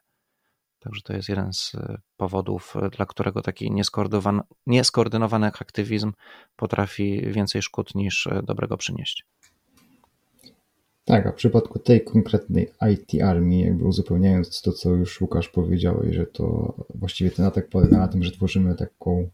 Także 0.79 1.01
to 1.05 1.13
jest 1.13 1.29
jeden 1.29 1.53
z 1.53 1.73
powodów, 2.17 2.75
dla 2.97 3.07
którego 3.07 3.43
taki 3.43 3.71
nieskoordynowany, 3.71 4.41
nieskoordynowany 4.67 5.47
aktywizm 5.47 6.13
potrafi 6.57 7.23
więcej 7.33 7.63
szkód 7.63 7.95
niż 7.95 8.29
dobrego 8.43 8.77
przynieść. 8.77 9.25
Tak, 11.05 11.27
a 11.27 11.33
w 11.33 11.35
przypadku 11.35 11.79
tej 11.79 12.05
konkretnej 12.05 12.73
IT 12.93 13.23
Army, 13.23 13.57
jakby 13.57 13.85
uzupełniając 13.85 14.63
to, 14.63 14.73
co 14.73 14.91
już 14.91 15.21
Łukasz 15.21 15.49
powiedziałeś, 15.49 16.15
że 16.17 16.27
to 16.27 16.75
właściwie 16.95 17.31
ten 17.31 17.45
atak 17.45 17.69
polega 17.69 17.99
na 17.99 18.09
tym, 18.09 18.23
że 18.23 18.33
tworzymy 18.33 18.75
taką, 18.75 19.31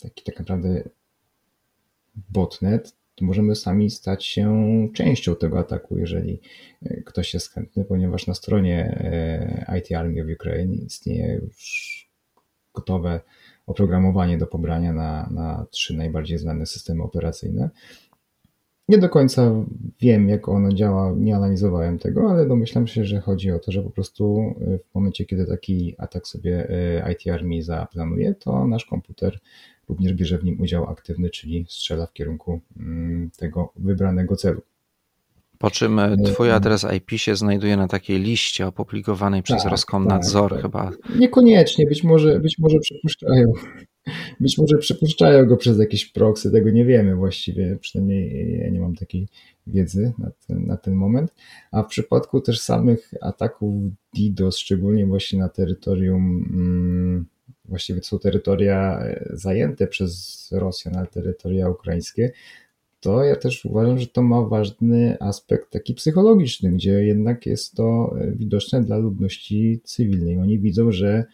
taki 0.00 0.24
tak 0.24 0.38
naprawdę 0.38 0.88
botnet, 2.14 2.96
to 3.14 3.24
możemy 3.24 3.56
sami 3.56 3.90
stać 3.90 4.24
się 4.24 4.88
częścią 4.94 5.36
tego 5.36 5.58
ataku, 5.58 5.98
jeżeli 5.98 6.40
e, 6.82 7.02
ktoś 7.02 7.34
jest 7.34 7.52
chętny, 7.52 7.84
ponieważ 7.84 8.26
na 8.26 8.34
stronie 8.34 8.84
e, 9.68 9.78
IT 9.78 9.92
Army 9.92 10.22
of 10.22 10.28
Ukraine 10.34 10.74
istnieje 10.74 11.34
już 11.34 12.10
gotowe 12.74 13.20
oprogramowanie 13.66 14.38
do 14.38 14.46
pobrania 14.46 14.92
na, 14.92 15.28
na 15.30 15.66
trzy 15.70 15.96
najbardziej 15.96 16.38
znane 16.38 16.66
systemy 16.66 17.02
operacyjne. 17.02 17.70
Nie 18.88 18.98
do 18.98 19.08
końca 19.08 19.52
wiem, 20.00 20.28
jak 20.28 20.48
ono 20.48 20.72
działa, 20.72 21.12
nie 21.16 21.36
analizowałem 21.36 21.98
tego, 21.98 22.30
ale 22.30 22.46
domyślam 22.46 22.86
się, 22.86 23.04
że 23.04 23.20
chodzi 23.20 23.50
o 23.50 23.58
to, 23.58 23.72
że 23.72 23.82
po 23.82 23.90
prostu 23.90 24.54
y, 24.60 24.78
w 24.90 24.94
momencie, 24.94 25.24
kiedy 25.24 25.46
taki 25.46 25.94
atak 25.98 26.26
sobie 26.26 26.70
y, 26.70 27.12
IT 27.12 27.28
Army 27.34 27.62
zaplanuje, 27.62 28.34
to 28.34 28.66
nasz 28.66 28.84
komputer 28.84 29.38
również 29.88 30.12
bierze 30.12 30.38
w 30.38 30.44
nim 30.44 30.60
udział 30.60 30.90
aktywny, 30.90 31.30
czyli 31.30 31.66
strzela 31.68 32.06
w 32.06 32.12
kierunku 32.12 32.60
mm, 32.76 33.30
tego 33.36 33.72
wybranego 33.76 34.36
celu. 34.36 34.62
Po 35.58 35.70
czym 35.70 35.98
y, 35.98 36.16
twój 36.24 36.50
adres 36.50 36.86
IP 36.96 37.10
się 37.10 37.36
znajduje 37.36 37.76
na 37.76 37.88
takiej 37.88 38.18
liście 38.18 38.66
opublikowanej 38.66 39.42
przez 39.42 39.62
tak, 39.62 39.70
Roskomnadzor 39.70 40.50
tak, 40.50 40.62
tak. 40.62 40.62
chyba. 40.62 40.90
Niekoniecznie, 41.18 41.86
być 41.86 42.04
może, 42.04 42.40
być 42.40 42.58
może 42.58 42.78
przypuszczają. 42.78 43.52
Być 44.40 44.58
może 44.58 44.78
przepuszczają 44.78 45.46
go 45.46 45.56
przez 45.56 45.78
jakieś 45.78 46.06
proxy, 46.06 46.50
tego 46.50 46.70
nie 46.70 46.84
wiemy 46.84 47.16
właściwie, 47.16 47.76
przynajmniej 47.80 48.58
ja 48.60 48.70
nie 48.70 48.80
mam 48.80 48.94
takiej 48.94 49.28
wiedzy 49.66 50.12
na 50.18 50.30
ten, 50.46 50.66
na 50.66 50.76
ten 50.76 50.94
moment. 50.94 51.34
A 51.72 51.82
w 51.82 51.86
przypadku 51.86 52.40
też 52.40 52.60
samych 52.60 53.14
ataków 53.20 53.74
DDoS, 54.14 54.58
szczególnie 54.58 55.06
właśnie 55.06 55.38
na 55.38 55.48
terytorium, 55.48 56.48
mm, 56.52 57.26
właściwie 57.64 58.00
to 58.00 58.06
są 58.06 58.18
terytoria 58.18 58.98
e, 59.00 59.26
zajęte 59.32 59.86
przez 59.86 60.48
Rosjan, 60.52 60.96
ale 60.96 61.06
terytoria 61.06 61.68
ukraińskie, 61.68 62.32
to 63.00 63.24
ja 63.24 63.36
też 63.36 63.64
uważam, 63.64 63.98
że 63.98 64.06
to 64.06 64.22
ma 64.22 64.42
ważny 64.42 65.16
aspekt 65.20 65.70
taki 65.70 65.94
psychologiczny, 65.94 66.72
gdzie 66.72 66.90
jednak 66.90 67.46
jest 67.46 67.74
to 67.74 68.16
e, 68.20 68.32
widoczne 68.32 68.82
dla 68.82 68.96
ludności 68.96 69.80
cywilnej. 69.84 70.38
Oni 70.38 70.58
widzą, 70.58 70.92
że 70.92 71.24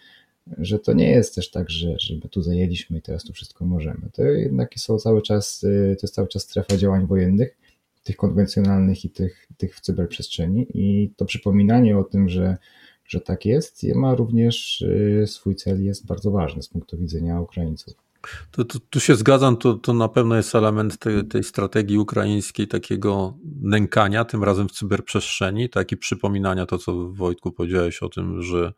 że 0.58 0.78
to 0.78 0.92
nie 0.92 1.10
jest 1.10 1.34
też 1.34 1.50
tak, 1.50 1.70
że, 1.70 1.94
że 1.98 2.14
my 2.14 2.28
tu 2.30 2.42
zajęliśmy 2.42 2.98
i 2.98 3.02
teraz 3.02 3.24
tu 3.24 3.32
wszystko 3.32 3.64
możemy. 3.64 4.10
To 4.12 4.22
jednak 4.22 4.74
są 4.76 4.98
cały 4.98 5.22
czas, 5.22 5.62
y, 5.62 5.96
to 6.00 6.06
jest 6.06 6.14
cały 6.14 6.28
czas 6.28 6.42
strefa 6.42 6.76
działań 6.76 7.06
wojennych, 7.06 7.58
tych 8.04 8.16
konwencjonalnych 8.16 9.04
i 9.04 9.10
tych, 9.10 9.48
tych 9.56 9.76
w 9.76 9.80
cyberprzestrzeni 9.80 10.66
i 10.74 11.10
to 11.16 11.24
przypominanie 11.24 11.98
o 11.98 12.04
tym, 12.04 12.28
że, 12.28 12.56
że 13.04 13.20
tak 13.20 13.46
jest, 13.46 13.82
ma 13.94 14.14
również 14.14 14.80
y, 14.80 15.24
swój 15.26 15.56
cel 15.56 15.84
jest 15.84 16.06
bardzo 16.06 16.30
ważny 16.30 16.62
z 16.62 16.68
punktu 16.68 16.98
widzenia 16.98 17.40
Ukraińców. 17.40 17.94
To, 18.50 18.64
to, 18.64 18.78
tu 18.90 19.00
się 19.00 19.14
zgadzam, 19.14 19.56
to, 19.56 19.74
to 19.74 19.94
na 19.94 20.08
pewno 20.08 20.36
jest 20.36 20.54
element 20.54 20.98
tej, 20.98 21.28
tej 21.28 21.44
strategii 21.44 21.98
ukraińskiej, 21.98 22.68
takiego 22.68 23.34
nękania, 23.62 24.24
tym 24.24 24.44
razem 24.44 24.68
w 24.68 24.72
cyberprzestrzeni, 24.72 25.70
tak 25.70 25.92
i 25.92 25.96
przypominania 25.96 26.66
to, 26.66 26.78
co 26.78 27.08
Wojtku 27.08 27.52
powiedziałeś 27.52 28.02
o 28.02 28.08
tym, 28.08 28.42
że 28.42 28.72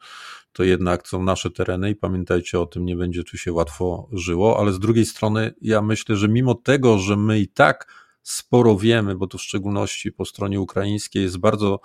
to 0.52 0.64
jednak 0.64 1.08
są 1.08 1.22
nasze 1.22 1.50
tereny 1.50 1.90
i 1.90 1.96
pamiętajcie 1.96 2.60
o 2.60 2.66
tym, 2.66 2.84
nie 2.84 2.96
będzie 2.96 3.24
tu 3.24 3.36
się 3.36 3.52
łatwo 3.52 4.08
żyło, 4.12 4.58
ale 4.58 4.72
z 4.72 4.78
drugiej 4.78 5.06
strony 5.06 5.54
ja 5.60 5.82
myślę, 5.82 6.16
że 6.16 6.28
mimo 6.28 6.54
tego, 6.54 6.98
że 6.98 7.16
my 7.16 7.40
i 7.40 7.48
tak 7.48 8.04
sporo 8.22 8.76
wiemy, 8.76 9.14
bo 9.14 9.26
to 9.26 9.38
w 9.38 9.42
szczególności 9.42 10.12
po 10.12 10.24
stronie 10.24 10.60
ukraińskiej 10.60 11.22
jest 11.22 11.38
bardzo 11.38 11.80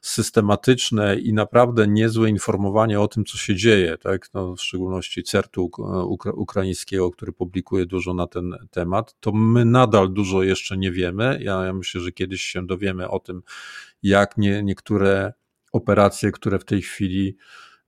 systematyczne 0.00 1.18
i 1.18 1.32
naprawdę 1.32 1.88
niezłe 1.88 2.28
informowanie 2.28 3.00
o 3.00 3.08
tym, 3.08 3.24
co 3.24 3.38
się 3.38 3.54
dzieje, 3.54 3.98
tak? 3.98 4.28
No, 4.34 4.56
w 4.56 4.60
szczególności 4.60 5.22
CERT-u 5.22 5.70
ukra 6.06 6.32
ukraińskiego, 6.32 7.10
który 7.10 7.32
publikuje 7.32 7.86
dużo 7.86 8.14
na 8.14 8.26
ten 8.26 8.54
temat, 8.70 9.14
to 9.20 9.32
my 9.32 9.64
nadal 9.64 10.12
dużo 10.12 10.42
jeszcze 10.42 10.76
nie 10.76 10.92
wiemy. 10.92 11.38
Ja, 11.42 11.64
ja 11.64 11.72
myślę, 11.72 12.00
że 12.00 12.12
kiedyś 12.12 12.42
się 12.42 12.66
dowiemy 12.66 13.10
o 13.10 13.20
tym, 13.20 13.42
jak 14.02 14.38
nie, 14.38 14.62
niektóre 14.62 15.32
operacje, 15.72 16.32
które 16.32 16.58
w 16.58 16.64
tej 16.64 16.82
chwili 16.82 17.36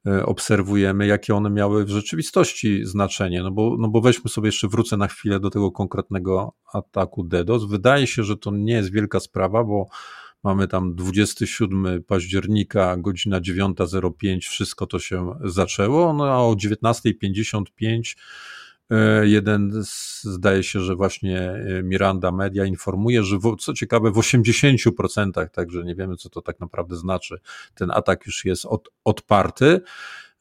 e, 0.07 0.27
obserwujemy, 0.27 1.07
jakie 1.07 1.35
one 1.35 1.51
miały 1.51 1.85
w 1.85 1.89
rzeczywistości 1.89 2.85
znaczenie. 2.85 3.43
No 3.43 3.51
bo, 3.51 3.77
no 3.79 3.89
bo 3.89 4.01
weźmy 4.01 4.31
sobie 4.31 4.49
jeszcze, 4.49 4.69
wrócę 4.69 4.97
na 4.97 5.09
chwilę 5.09 5.41
do 5.41 5.51
tego 5.51 5.73
konkretnego 5.73 6.53
ataku 6.75 7.25
DDoS. 7.25 7.65
Wydaje 7.65 8.07
się, 8.07 8.25
że 8.25 8.37
to 8.37 8.51
nie 8.51 8.73
jest 8.73 8.93
wielka 8.93 9.21
sprawa, 9.21 9.65
bo 9.65 9.87
Mamy 10.45 10.69
tam 10.69 10.95
27 10.95 12.03
października, 12.03 12.97
godzina 12.97 13.41
9.05, 13.41 14.41
wszystko 14.41 14.87
to 14.87 14.99
się 14.99 15.35
zaczęło. 15.45 16.13
No 16.13 16.25
a 16.25 16.37
o 16.37 16.55
19.55 16.55 18.17
e, 18.91 19.29
jeden 19.29 19.73
zdaje 20.23 20.63
się, 20.63 20.81
że 20.81 20.95
właśnie 20.95 21.41
e, 21.51 21.83
Miranda 21.83 22.33
Media 22.33 22.65
informuje, 22.65 23.23
że 23.23 23.39
w, 23.39 23.57
co 23.61 23.75
ciekawe 23.75 24.11
w 24.11 24.15
80%, 24.15 25.49
także 25.49 25.85
nie 25.85 25.95
wiemy 25.95 26.17
co 26.17 26.29
to 26.29 26.43
tak 26.43 26.61
naprawdę 26.61 26.97
znaczy, 26.97 27.39
ten 27.75 27.91
atak 27.91 28.27
już 28.27 28.45
jest 28.45 28.65
od, 28.65 28.89
odparty. 29.05 29.81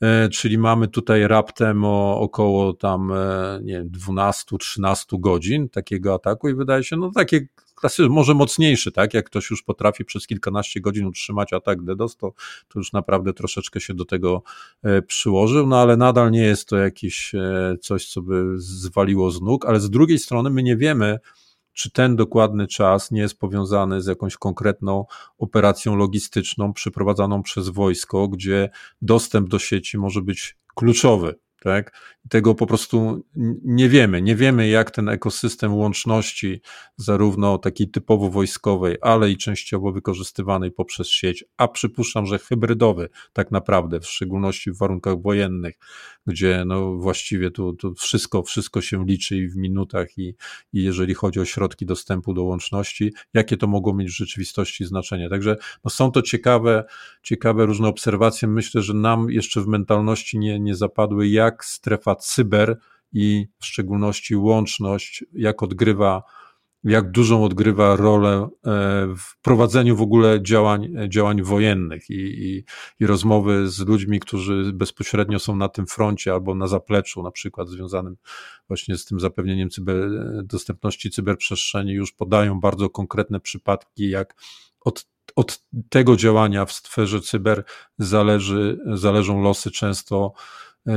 E, 0.02 0.30
czyli 0.30 0.58
mamy 0.58 0.88
tutaj 0.88 1.28
raptem 1.28 1.86
o 1.86 2.20
około 2.20 2.74
tam, 2.74 3.14
nie 3.62 3.74
wiem, 3.74 3.90
12-13 3.90 5.20
godzin 5.20 5.70
takiego 5.70 6.14
ataku 6.14 6.50
i 6.50 6.54
wydaje 6.54 6.84
się, 6.84 6.98
no 6.98 7.12
takie 7.12 7.48
klasy 7.78 8.10
może 8.10 8.34
mocniejszy, 8.34 8.92
tak? 8.92 9.14
Jak 9.14 9.26
ktoś 9.26 9.50
już 9.50 9.64
potrafi 9.64 10.06
przez 10.06 10.28
kilkanaście 10.28 10.82
godzin 10.82 11.06
utrzymać 11.06 11.54
atak 11.54 11.84
DDoS, 11.84 12.18
to, 12.18 12.34
to 12.68 12.80
już 12.80 12.94
naprawdę 12.94 13.34
troszeczkę 13.34 13.80
się 13.80 13.94
do 13.94 14.06
tego 14.06 14.44
e, 14.84 15.02
przyłożył, 15.02 15.68
no 15.68 15.80
ale 15.80 15.98
nadal 15.98 16.32
nie 16.32 16.44
jest 16.44 16.70
to 16.70 16.78
jakieś 16.78 17.36
e, 17.36 17.76
coś, 17.82 18.08
co 18.08 18.22
by 18.22 18.54
zwaliło 18.58 19.32
z 19.32 19.42
nóg, 19.42 19.66
ale 19.66 19.80
z 19.80 19.90
drugiej 19.90 20.20
strony 20.20 20.50
my 20.50 20.64
nie 20.64 20.78
wiemy, 20.78 21.20
czy 21.78 21.92
ten 21.92 22.16
dokładny 22.16 22.68
czas 22.68 23.12
nie 23.12 23.22
jest 23.22 23.40
powiązany 23.40 24.02
z 24.02 24.08
jakąś 24.08 24.38
konkretną 24.38 25.06
operacją 25.38 25.96
logistyczną 25.96 26.74
przeprowadzaną 26.74 27.44
przez 27.44 27.70
wojsko, 27.70 28.28
gdzie 28.28 28.70
dostęp 29.02 29.50
do 29.50 29.60
sieci 29.60 29.98
może 29.98 30.22
być 30.22 30.58
kluczowy 30.76 31.36
tak? 31.68 31.92
Tego 32.30 32.56
po 32.56 32.68
prostu 32.68 33.26
nie 33.64 33.90
wiemy. 33.90 34.22
Nie 34.22 34.36
wiemy, 34.36 34.68
jak 34.68 34.92
ten 34.92 35.10
ekosystem 35.10 35.76
łączności, 35.76 36.62
zarówno 36.98 37.58
takiej 37.58 37.90
typowo 37.90 38.30
wojskowej, 38.30 38.98
ale 39.02 39.32
i 39.32 39.38
częściowo 39.38 39.92
wykorzystywanej 39.92 40.72
poprzez 40.72 41.08
sieć, 41.08 41.46
a 41.58 41.68
przypuszczam, 41.68 42.26
że 42.26 42.40
hybrydowy, 42.40 43.10
tak 43.34 43.52
naprawdę, 43.52 44.00
w 44.00 44.06
szczególności 44.06 44.72
w 44.72 44.78
warunkach 44.78 45.22
wojennych, 45.22 45.76
gdzie 46.28 46.64
no 46.66 46.94
właściwie 46.98 47.52
tu, 47.52 47.78
wszystko, 47.98 48.44
wszystko 48.44 48.82
się 48.82 49.06
liczy 49.06 49.38
i 49.38 49.48
w 49.50 49.56
minutach, 49.56 50.18
i, 50.18 50.36
i 50.74 50.84
jeżeli 50.84 51.14
chodzi 51.14 51.40
o 51.40 51.46
środki 51.46 51.86
dostępu 51.86 52.34
do 52.34 52.44
łączności, 52.44 53.14
jakie 53.34 53.58
to 53.58 53.68
mogło 53.68 53.94
mieć 53.94 54.10
w 54.10 54.18
rzeczywistości 54.18 54.86
znaczenie. 54.86 55.30
Także 55.30 55.58
no 55.84 55.90
są 55.90 56.12
to 56.12 56.22
ciekawe, 56.22 56.84
ciekawe 57.24 57.66
różne 57.66 57.88
obserwacje. 57.88 58.48
Myślę, 58.48 58.82
że 58.82 58.94
nam 58.94 59.30
jeszcze 59.30 59.62
w 59.62 59.68
mentalności 59.68 60.40
nie, 60.40 60.60
nie 60.60 60.76
zapadły, 60.76 61.28
jak 61.28 61.57
jak 61.58 61.66
strefa 61.66 62.16
cyber 62.16 62.78
i 63.14 63.48
w 63.60 63.66
szczególności 63.66 64.36
łączność, 64.36 65.26
jak 65.34 65.64
odgrywa, 65.64 66.24
jak 66.84 67.12
dużą 67.12 67.44
odgrywa 67.44 67.96
rolę 67.96 68.38
e, 68.38 68.50
w 69.18 69.42
prowadzeniu 69.42 69.96
w 69.96 70.02
ogóle 70.02 70.42
działań, 70.42 70.94
działań 71.08 71.42
wojennych 71.42 72.10
i, 72.10 72.14
i, 72.14 72.64
i 73.00 73.08
rozmowy 73.08 73.70
z 73.70 73.80
ludźmi, 73.80 74.20
którzy 74.20 74.72
bezpośrednio 74.74 75.40
są 75.40 75.56
na 75.56 75.70
tym 75.70 75.88
froncie 75.88 76.34
albo 76.34 76.56
na 76.56 76.68
zapleczu, 76.68 77.24
na 77.24 77.32
przykład 77.32 77.70
związanym 77.70 78.18
właśnie 78.68 78.98
z 78.98 79.06
tym 79.06 79.20
zapewnieniem 79.20 79.70
cyber, 79.70 79.96
dostępności 80.44 81.12
cyberprzestrzeni, 81.12 81.94
już 81.94 82.12
podają 82.12 82.60
bardzo 82.60 82.90
konkretne 82.90 83.40
przypadki, 83.40 84.10
jak 84.10 84.36
od 84.80 85.06
od 85.36 85.64
tego 85.90 86.16
działania 86.16 86.66
w 86.66 86.72
sferze 86.72 87.22
cyber 87.22 87.64
zależy, 87.98 88.80
zależą 88.94 89.42
losy 89.42 89.72
często 89.72 90.34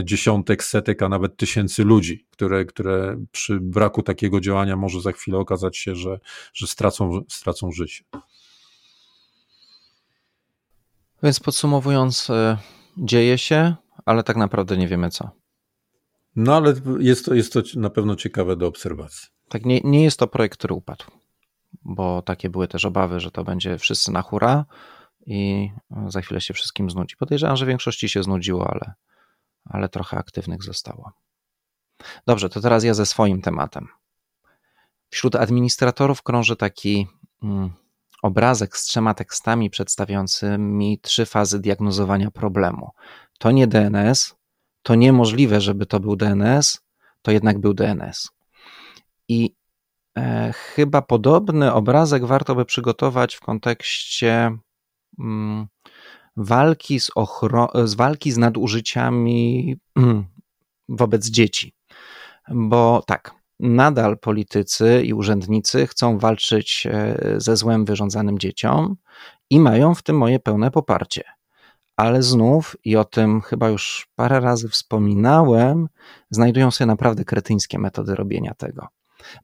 dziesiątek, 0.04 0.64
setek, 0.64 1.02
a 1.02 1.08
nawet 1.08 1.36
tysięcy 1.36 1.84
ludzi, 1.84 2.26
które, 2.30 2.64
które 2.64 3.24
przy 3.32 3.60
braku 3.60 4.02
takiego 4.02 4.40
działania 4.40 4.76
może 4.76 5.00
za 5.00 5.12
chwilę 5.12 5.38
okazać 5.38 5.76
się, 5.76 5.94
że, 5.94 6.20
że 6.54 6.66
stracą, 6.66 7.20
stracą 7.28 7.72
życie. 7.72 8.04
Więc 11.22 11.40
podsumowując, 11.40 12.30
y, 12.30 12.56
dzieje 12.98 13.38
się, 13.38 13.74
ale 14.04 14.22
tak 14.22 14.36
naprawdę 14.36 14.76
nie 14.76 14.88
wiemy 14.88 15.10
co. 15.10 15.30
No 16.36 16.56
ale 16.56 16.74
jest 16.98 17.24
to, 17.24 17.34
jest 17.34 17.52
to 17.52 17.62
na 17.76 17.90
pewno 17.90 18.16
ciekawe 18.16 18.56
do 18.56 18.66
obserwacji. 18.66 19.28
Tak, 19.48 19.64
nie, 19.64 19.80
nie 19.80 20.04
jest 20.04 20.18
to 20.18 20.26
projekt, 20.26 20.58
który 20.58 20.74
upadł, 20.74 21.04
bo 21.84 22.22
takie 22.22 22.50
były 22.50 22.68
też 22.68 22.84
obawy, 22.84 23.20
że 23.20 23.30
to 23.30 23.44
będzie 23.44 23.78
wszyscy 23.78 24.12
na 24.12 24.22
hura 24.22 24.64
i 25.26 25.70
za 26.08 26.20
chwilę 26.20 26.40
się 26.40 26.54
wszystkim 26.54 26.90
znudzi. 26.90 27.16
Podejrzewam, 27.16 27.56
że 27.56 27.66
większości 27.66 28.08
się 28.08 28.22
znudziło, 28.22 28.70
ale, 28.70 28.94
ale 29.64 29.88
trochę 29.88 30.18
aktywnych 30.18 30.62
zostało. 30.62 31.12
Dobrze, 32.26 32.48
to 32.48 32.60
teraz 32.60 32.84
ja 32.84 32.94
ze 32.94 33.06
swoim 33.06 33.42
tematem. 33.42 33.88
Wśród 35.10 35.36
administratorów 35.36 36.22
krąży 36.22 36.56
taki 36.56 37.06
mm, 37.42 37.70
obrazek 38.22 38.76
z 38.76 38.84
trzema 38.84 39.14
tekstami 39.14 39.70
przedstawiającymi 39.70 40.98
trzy 40.98 41.26
fazy 41.26 41.60
diagnozowania 41.60 42.30
problemu. 42.30 42.90
To 43.38 43.50
nie 43.50 43.66
DNS, 43.66 44.34
to 44.82 44.94
niemożliwe, 44.94 45.60
żeby 45.60 45.86
to 45.86 46.00
był 46.00 46.16
DNS, 46.16 46.80
to 47.22 47.30
jednak 47.30 47.58
był 47.58 47.74
DNS. 47.74 48.30
I 49.28 49.54
e, 50.18 50.52
chyba 50.52 51.02
podobny 51.02 51.72
obrazek 51.72 52.24
warto 52.24 52.54
by 52.54 52.64
przygotować 52.64 53.34
w 53.34 53.40
kontekście 53.40 54.56
mm, 55.18 55.66
walki 56.36 57.00
z, 57.00 57.10
ochro- 57.10 57.86
z 57.86 57.94
walki 57.94 58.32
z 58.32 58.38
nadużyciami 58.38 59.76
mm, 59.96 60.24
wobec 60.88 61.26
dzieci. 61.26 61.74
Bo 62.48 63.02
tak, 63.06 63.34
nadal 63.60 64.18
politycy 64.18 65.02
i 65.04 65.12
urzędnicy 65.12 65.86
chcą 65.86 66.18
walczyć 66.18 66.86
e, 66.90 67.16
ze 67.36 67.56
złem 67.56 67.84
wyrządzanym 67.84 68.38
dzieciom 68.38 68.96
i 69.50 69.60
mają 69.60 69.94
w 69.94 70.02
tym 70.02 70.18
moje 70.18 70.40
pełne 70.40 70.70
poparcie. 70.70 71.24
Ale 71.96 72.22
znów, 72.22 72.76
i 72.84 72.96
o 72.96 73.04
tym 73.04 73.40
chyba 73.40 73.68
już 73.68 74.08
parę 74.16 74.40
razy 74.40 74.68
wspominałem, 74.68 75.88
znajdują 76.30 76.70
się 76.70 76.86
naprawdę 76.86 77.24
kretyńskie 77.24 77.78
metody 77.78 78.14
robienia 78.14 78.54
tego. 78.54 78.88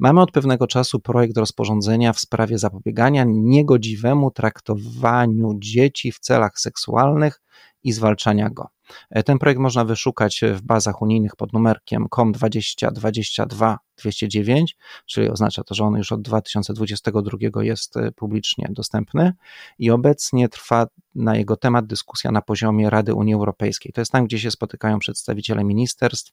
Mamy 0.01 0.21
od 0.21 0.33
pewnego 0.33 0.67
czasu 0.67 1.01
projekt 1.01 1.37
rozporządzenia 1.37 2.12
w 2.12 2.21
sprawie 2.21 2.59
zapobiegania 2.59 3.25
niegodziwemu 3.29 4.31
traktowaniu 4.31 5.53
dzieci 5.59 6.12
w 6.12 6.19
celach 6.19 6.59
seksualnych 6.61 7.41
i 7.87 7.92
zwalczania 7.92 8.51
go. 8.51 8.68
E, 9.11 9.22
ten 9.22 9.38
projekt 9.38 9.61
można 9.61 9.85
wyszukać 9.85 10.40
w 10.55 10.62
bazach 10.62 11.03
unijnych 11.03 11.37
pod 11.37 11.53
numerkiem 11.53 12.07
COM 12.09 12.33
2022 12.33 13.79
209, 13.96 14.77
czyli 15.07 15.29
oznacza 15.31 15.64
to, 15.64 15.75
że 15.75 15.85
on 15.85 15.94
już 15.94 16.12
od 16.12 16.22
2022 16.22 17.64
jest 17.64 17.96
e, 17.96 18.12
publicznie 18.12 18.66
dostępny 18.70 19.33
i 19.79 19.90
obecnie 19.90 20.49
trwa 20.49 20.87
na 21.14 21.37
jego 21.37 21.57
temat 21.57 21.87
dyskusja 21.87 22.31
na 22.31 22.42
poziomie 22.42 22.90
Rady 22.90 23.14
Unii 23.14 23.35
Europejskiej. 23.35 23.92
To 23.92 24.01
jest 24.01 24.12
tam, 24.12 24.25
gdzie 24.25 24.38
się 24.38 24.51
spotykają 24.51 24.99
przedstawiciele 24.99 25.64
ministerstw. 25.64 26.33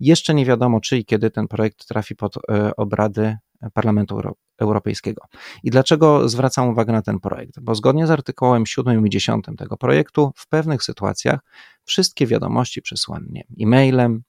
Jeszcze 0.00 0.34
nie 0.34 0.46
wiadomo, 0.46 0.80
czy 0.80 0.98
i 0.98 1.04
kiedy 1.04 1.30
ten 1.30 1.48
projekt 1.48 1.88
trafi 1.88 2.16
pod 2.16 2.36
e, 2.36 2.76
obrady 2.76 3.36
Parlamentu 3.72 4.20
Europejskiego. 4.58 5.22
I 5.62 5.70
dlaczego 5.70 6.28
zwracam 6.28 6.68
uwagę 6.68 6.92
na 6.92 7.02
ten 7.02 7.20
projekt? 7.20 7.60
Bo 7.60 7.74
zgodnie 7.74 8.06
z 8.06 8.10
artykułem 8.10 8.66
7 8.66 9.06
i 9.06 9.10
10 9.10 9.44
tego 9.58 9.76
projektu, 9.76 10.32
w 10.36 10.48
pewnych 10.48 10.82
sytuacjach 10.82 11.40
wszystkie 11.84 12.26
wiadomości 12.26 12.82
przesłane 12.82 13.40
e-mailem, 13.60 14.22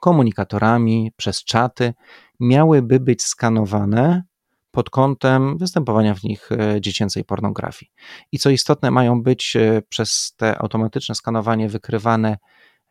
komunikatorami, 0.00 1.12
przez 1.16 1.44
czaty 1.44 1.94
miałyby 2.40 3.00
być 3.00 3.22
skanowane 3.22 4.22
pod 4.70 4.90
kątem 4.90 5.58
występowania 5.58 6.14
w 6.14 6.22
nich 6.22 6.52
e, 6.52 6.80
dziecięcej 6.80 7.24
pornografii. 7.24 7.92
I 8.32 8.38
co 8.38 8.50
istotne, 8.50 8.90
mają 8.90 9.22
być 9.22 9.56
e, 9.56 9.82
przez 9.88 10.34
te 10.36 10.58
automatyczne 10.58 11.14
skanowanie 11.14 11.68
wykrywane 11.68 12.38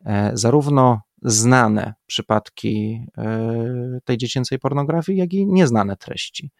e, 0.04 0.30
zarówno 0.34 1.00
znane 1.26 1.94
przypadki 2.06 3.04
e, 3.18 4.00
tej 4.04 4.16
dziecięcej 4.16 4.58
pornografii, 4.58 5.18
jak 5.18 5.32
i 5.32 5.46
nieznane 5.46 5.96
treści. 5.96 6.50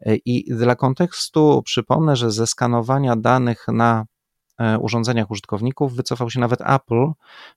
E, 0.00 0.16
I 0.16 0.54
dla 0.54 0.76
kontekstu 0.76 1.62
przypomnę, 1.64 2.16
że 2.16 2.30
ze 2.30 2.46
skanowania 2.46 3.16
danych 3.16 3.64
na 3.68 4.06
e, 4.58 4.78
urządzeniach 4.78 5.30
użytkowników 5.30 5.96
wycofał 5.96 6.30
się 6.30 6.40
nawet 6.40 6.60
Apple, 6.60 7.06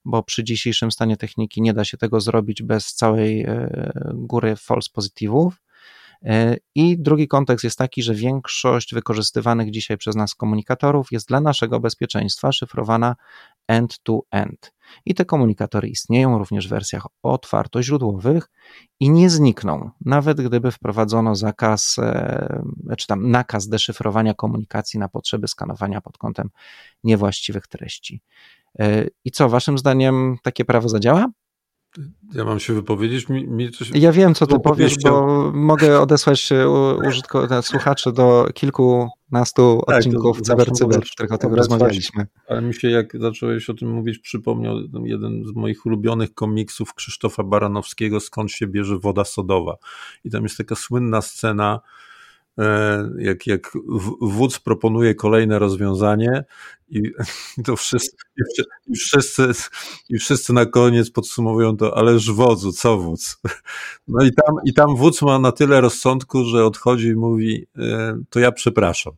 bo 0.06 0.23
przy 0.23 0.43
dzisiejszym 0.43 0.91
stanie 0.91 1.17
techniki 1.17 1.62
nie 1.62 1.73
da 1.73 1.86
się 1.86 1.97
tego 1.97 2.21
zrobić 2.21 2.62
bez 2.62 2.93
całej 2.93 3.45
góry 4.13 4.56
false 4.56 4.89
pozytywów. 4.93 5.63
I 6.76 6.97
drugi 6.99 7.28
kontekst 7.28 7.63
jest 7.63 7.78
taki, 7.78 8.04
że 8.04 8.15
większość 8.15 8.93
wykorzystywanych 8.93 9.71
dzisiaj 9.71 9.97
przez 9.97 10.15
nas 10.15 10.36
komunikatorów 10.36 11.12
jest 11.12 11.28
dla 11.28 11.41
naszego 11.41 11.80
bezpieczeństwa 11.80 12.52
szyfrowana 12.52 13.15
end-to-end. 13.73 14.73
I 15.05 15.13
te 15.15 15.25
komunikatory 15.25 15.88
istnieją 15.88 16.38
również 16.38 16.67
w 16.67 16.69
wersjach 16.69 17.07
otwartoźródłowych 17.23 18.49
i 18.99 19.09
nie 19.09 19.29
znikną, 19.29 19.91
nawet 20.01 20.41
gdyby 20.41 20.71
wprowadzono 20.71 21.36
zakaz, 21.36 21.95
e, 21.99 22.63
czy 22.97 23.07
tam 23.07 23.31
nakaz 23.31 23.67
deszyfrowania 23.67 24.33
komunikacji 24.33 24.99
na 24.99 25.09
potrzeby 25.09 25.47
skanowania 25.47 26.01
pod 26.01 26.17
kątem 26.17 26.49
niewłaściwych 27.03 27.67
treści. 27.67 28.21
E, 28.79 29.05
I 29.25 29.31
co, 29.31 29.49
waszym 29.49 29.77
zdaniem 29.77 30.38
takie 30.43 30.65
prawo 30.65 30.89
zadziała? 30.89 31.27
Ja 32.34 32.45
mam 32.45 32.60
się 32.60 32.73
wypowiedzieć. 32.73 33.29
Mi, 33.29 33.47
mi 33.47 33.71
coś... 33.71 33.89
Ja 33.89 34.12
wiem, 34.12 34.36
co 34.36 34.47
ty 34.47 34.60
powiesz, 34.60 34.95
bo 35.03 35.51
mogę 35.53 36.01
odesłać 36.01 36.49
użytko... 37.08 37.62
słuchaczy 37.62 38.12
do 38.12 38.47
kilkunastu 38.53 39.84
tak, 39.88 39.97
odcinków 39.97 40.41
Cyber 40.41 40.71
Cyber, 40.71 41.01
w 41.06 41.12
których 41.12 41.32
o 41.32 41.38
tym 41.38 41.53
rozmawialiśmy. 41.53 42.27
Ale 42.47 42.62
mi 42.62 42.73
się, 42.73 42.89
jak 42.89 43.21
zacząłeś 43.21 43.69
o 43.69 43.73
tym 43.73 43.91
mówić, 43.91 44.19
przypomniał 44.19 44.75
jeden 45.03 45.45
z 45.45 45.56
moich 45.56 45.86
ulubionych 45.86 46.34
komiksów 46.34 46.93
Krzysztofa 46.93 47.43
Baranowskiego, 47.43 48.19
skąd 48.19 48.51
się 48.51 48.67
bierze 48.67 48.99
woda 48.99 49.25
sodowa. 49.25 49.77
I 50.23 50.29
tam 50.29 50.43
jest 50.43 50.58
taka 50.58 50.75
słynna 50.75 51.21
scena, 51.21 51.79
e, 52.60 53.10
jak, 53.17 53.47
jak 53.47 53.71
wódz 54.21 54.60
proponuje 54.60 55.15
kolejne 55.15 55.60
rozwiązanie 55.60 56.45
i, 57.58 57.63
to 57.63 57.75
wszyscy, 57.75 58.17
i 58.88 58.95
wszyscy, 58.95 59.51
i 60.10 60.17
wszyscy 60.17 60.53
na 60.53 60.65
koniec 60.65 61.12
podsumowują 61.12 61.77
to, 61.77 61.97
ależ 61.97 62.32
wodzu, 62.32 62.71
co 62.71 62.97
wódz? 62.97 63.38
No 64.08 64.25
i 64.25 64.32
tam, 64.34 64.56
i 64.65 64.73
tam 64.73 64.95
wódz 64.95 65.21
ma 65.21 65.39
na 65.39 65.51
tyle 65.51 65.82
rozsądku, 65.82 66.45
że 66.45 66.65
odchodzi 66.65 67.08
i 67.08 67.15
mówi, 67.15 67.67
e, 67.77 68.17
to 68.29 68.39
ja 68.39 68.51
przepraszam. 68.51 69.13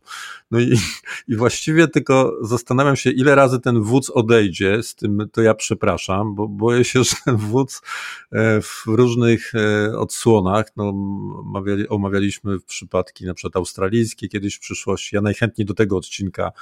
No 0.50 0.60
i, 0.60 0.78
i 1.28 1.36
właściwie 1.36 1.88
tylko 1.88 2.38
zastanawiam 2.42 2.96
się, 2.96 3.10
ile 3.10 3.34
razy 3.34 3.60
ten 3.60 3.80
wódz 3.80 4.10
odejdzie 4.10 4.82
z 4.82 4.94
tym, 4.94 5.28
to 5.32 5.42
ja 5.42 5.54
przepraszam, 5.54 6.34
bo 6.34 6.48
boję 6.48 6.84
się, 6.84 7.04
że 7.04 7.16
ten 7.24 7.36
wódz 7.36 7.82
e, 8.32 8.60
w 8.62 8.82
różnych 8.86 9.52
e, 9.54 9.98
odsłonach, 9.98 10.66
no, 10.76 10.88
omawiali, 11.40 11.88
omawialiśmy 11.88 12.60
przypadki 12.60 13.26
na 13.26 13.34
przykład 13.34 13.56
australijskie 13.56 14.28
kiedyś 14.28 14.56
w 14.56 14.60
przyszłości, 14.60 15.16
ja 15.16 15.22
najchętniej 15.22 15.64
do 15.64 15.74
tego 15.74 15.96
odcinka 15.96 16.52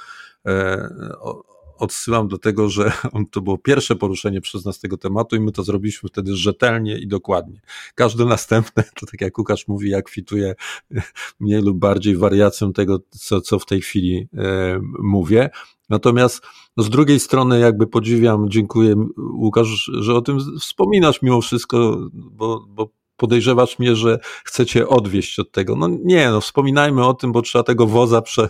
odsyłam 1.77 2.27
do 2.27 2.37
tego, 2.37 2.69
że 2.69 2.91
to 3.31 3.41
było 3.41 3.57
pierwsze 3.57 3.95
poruszenie 3.95 4.41
przez 4.41 4.65
nas 4.65 4.79
tego 4.79 4.97
tematu 4.97 5.35
i 5.35 5.39
my 5.39 5.51
to 5.51 5.63
zrobiliśmy 5.63 6.09
wtedy 6.09 6.35
rzetelnie 6.35 6.97
i 6.97 7.07
dokładnie. 7.07 7.61
Każde 7.95 8.25
następne, 8.25 8.83
to 8.99 9.05
tak 9.05 9.21
jak 9.21 9.37
Łukasz 9.37 9.67
mówi, 9.67 9.89
jak 9.89 10.05
kwituje 10.05 10.55
mniej 11.39 11.61
lub 11.61 11.77
bardziej 11.77 12.17
wariacją 12.17 12.73
tego, 12.73 12.99
co, 13.09 13.41
co 13.41 13.59
w 13.59 13.65
tej 13.65 13.81
chwili 13.81 14.27
e, 14.37 14.79
mówię. 14.99 15.49
Natomiast 15.89 16.41
no 16.77 16.83
z 16.83 16.89
drugiej 16.89 17.19
strony 17.19 17.59
jakby 17.59 17.87
podziwiam, 17.87 18.49
dziękuję 18.49 18.95
Łukasz, 19.17 19.91
że 19.93 20.15
o 20.15 20.21
tym 20.21 20.37
wspominasz 20.59 21.21
mimo 21.21 21.41
wszystko, 21.41 21.97
bo, 22.13 22.65
bo 22.69 22.89
podejrzewasz 23.17 23.79
mnie, 23.79 23.95
że 23.95 24.19
chcecie 24.43 24.87
odwieść 24.87 25.39
od 25.39 25.51
tego. 25.51 25.75
No 25.75 25.87
nie, 26.03 26.29
no 26.29 26.41
wspominajmy 26.41 27.05
o 27.05 27.13
tym, 27.13 27.31
bo 27.31 27.41
trzeba 27.41 27.63
tego 27.63 27.87
woza 27.87 28.21
prze, 28.21 28.49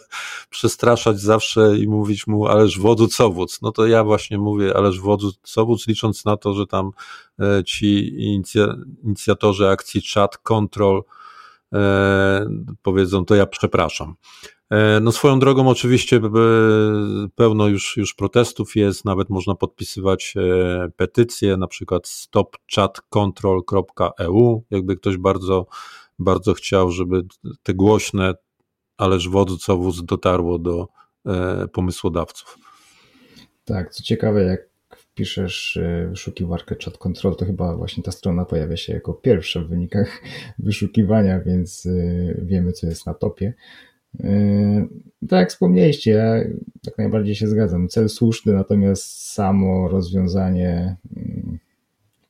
przestraszać 0.49 1.19
zawsze 1.19 1.77
i 1.77 1.87
mówić 1.87 2.27
mu, 2.27 2.47
ależ 2.47 2.79
wodzu 2.79 3.07
co 3.07 3.29
wódz. 3.29 3.61
No 3.61 3.71
to 3.71 3.87
ja 3.87 4.03
właśnie 4.03 4.37
mówię, 4.37 4.77
ależ 4.77 4.99
wodzu 4.99 5.31
co 5.43 5.65
wódz, 5.65 5.87
licząc 5.87 6.25
na 6.25 6.37
to, 6.37 6.53
że 6.53 6.67
tam 6.67 6.91
e, 7.39 7.63
ci 7.63 8.15
inicja, 8.23 8.75
inicjatorzy 9.03 9.69
akcji 9.69 10.01
chat, 10.13 10.37
control 10.37 11.03
e, 11.73 12.47
powiedzą, 12.81 13.25
to 13.25 13.35
ja 13.35 13.45
przepraszam. 13.45 14.15
E, 14.69 14.99
no 14.99 15.11
swoją 15.11 15.39
drogą 15.39 15.67
oczywiście 15.67 16.21
pełno 17.35 17.67
już, 17.67 17.97
już 17.97 18.13
protestów 18.13 18.75
jest, 18.75 19.05
nawet 19.05 19.29
można 19.29 19.55
podpisywać 19.55 20.33
e, 20.37 20.89
petycje, 20.95 21.57
na 21.57 21.67
przykład 21.67 22.07
stopchatcontrol.eu, 22.07 24.63
jakby 24.71 24.95
ktoś 24.95 25.17
bardzo, 25.17 25.65
bardzo 26.19 26.53
chciał, 26.53 26.91
żeby 26.91 27.21
te 27.63 27.73
głośne, 27.73 28.33
ależ 28.97 29.29
wodzu 29.29 29.57
co 29.57 29.77
wóz 29.77 30.05
dotarło 30.05 30.59
do 30.59 30.87
e, 31.25 31.67
pomysłodawców. 31.67 32.57
Tak, 33.65 33.93
co 33.93 34.03
ciekawe, 34.03 34.43
jak 34.43 34.75
wpiszesz 34.97 35.79
wyszukiwarkę 36.09 36.75
chat 36.85 36.97
control, 36.97 37.35
to 37.35 37.45
chyba 37.45 37.75
właśnie 37.75 38.03
ta 38.03 38.11
strona 38.11 38.45
pojawia 38.45 38.77
się 38.77 38.93
jako 38.93 39.13
pierwsza 39.13 39.61
w 39.61 39.67
wynikach 39.67 40.21
wyszukiwania, 40.59 41.39
więc 41.39 41.87
wiemy, 42.41 42.71
co 42.71 42.87
jest 42.87 43.05
na 43.05 43.13
topie. 43.13 43.53
Yy, 44.19 44.87
tak 45.27 45.39
jak 45.39 45.49
wspomnieliście, 45.49 46.11
ja 46.11 46.35
jak 46.85 46.97
najbardziej 46.97 47.35
się 47.35 47.47
zgadzam. 47.47 47.87
Cel 47.87 48.09
słuszny, 48.09 48.53
natomiast 48.53 49.31
samo 49.33 49.87
rozwiązanie, 49.87 50.95
mm, 51.17 51.59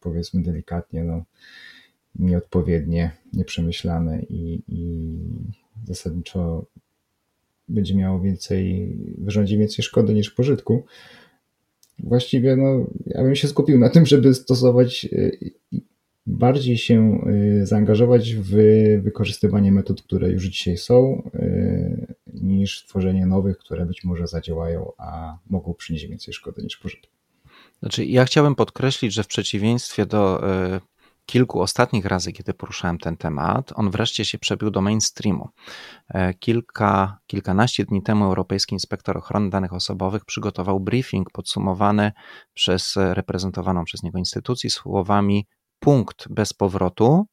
powiedzmy 0.01 0.43
delikatnie, 0.43 1.03
no, 1.03 1.23
nieodpowiednie, 2.15 3.11
nieprzemyślane 3.33 4.21
i, 4.21 4.61
i 4.67 5.17
zasadniczo 5.87 6.65
będzie 7.69 7.95
miało 7.95 8.19
więcej, 8.19 8.91
wyrządzi 9.17 9.57
więcej 9.57 9.83
szkody 9.83 10.13
niż 10.13 10.31
pożytku. 10.31 10.83
Właściwie 11.99 12.55
no, 12.55 12.87
ja 13.05 13.23
bym 13.23 13.35
się 13.35 13.47
skupił 13.47 13.79
na 13.79 13.89
tym, 13.89 14.05
żeby 14.05 14.33
stosować 14.33 15.05
y, 15.05 15.51
bardziej 16.27 16.77
się 16.77 17.21
y, 17.61 17.65
zaangażować 17.65 18.35
w 18.35 18.55
wykorzystywanie 19.01 19.71
metod, 19.71 20.01
które 20.01 20.29
już 20.29 20.45
dzisiaj 20.45 20.77
są, 20.77 21.29
y, 21.35 22.15
niż 22.33 22.85
tworzenie 22.85 23.25
nowych, 23.25 23.57
które 23.57 23.85
być 23.85 24.03
może 24.03 24.27
zadziałają, 24.27 24.91
a 24.97 25.37
mogą 25.49 25.73
przynieść 25.73 26.07
więcej 26.07 26.33
szkody 26.33 26.63
niż 26.63 26.77
pożytku. 26.77 27.13
Znaczy, 27.79 28.05
ja 28.05 28.25
chciałbym 28.25 28.55
podkreślić, 28.55 29.13
że 29.13 29.23
w 29.23 29.27
przeciwieństwie 29.27 30.05
do 30.05 30.41
kilku 31.25 31.61
ostatnich 31.61 32.05
razy, 32.05 32.31
kiedy 32.31 32.53
poruszałem 32.53 32.97
ten 32.97 33.17
temat, 33.17 33.71
on 33.75 33.91
wreszcie 33.91 34.25
się 34.25 34.39
przebił 34.39 34.71
do 34.71 34.81
mainstreamu. 34.81 35.49
E, 36.09 36.33
kilka, 36.33 37.17
kilkanaście 37.27 37.85
dni 37.85 38.03
temu 38.03 38.25
Europejski 38.25 38.75
Inspektor 38.75 39.17
Ochrony 39.17 39.49
Danych 39.49 39.73
Osobowych 39.73 40.25
przygotował 40.25 40.79
briefing 40.79 41.31
podsumowany 41.31 42.11
przez 42.53 42.93
reprezentowaną 42.95 43.85
przez 43.85 44.03
niego 44.03 44.17
instytucję 44.17 44.69
słowami 44.69 45.47
punkt 45.79 46.27
bez 46.29 46.53
powrotu 46.53 47.25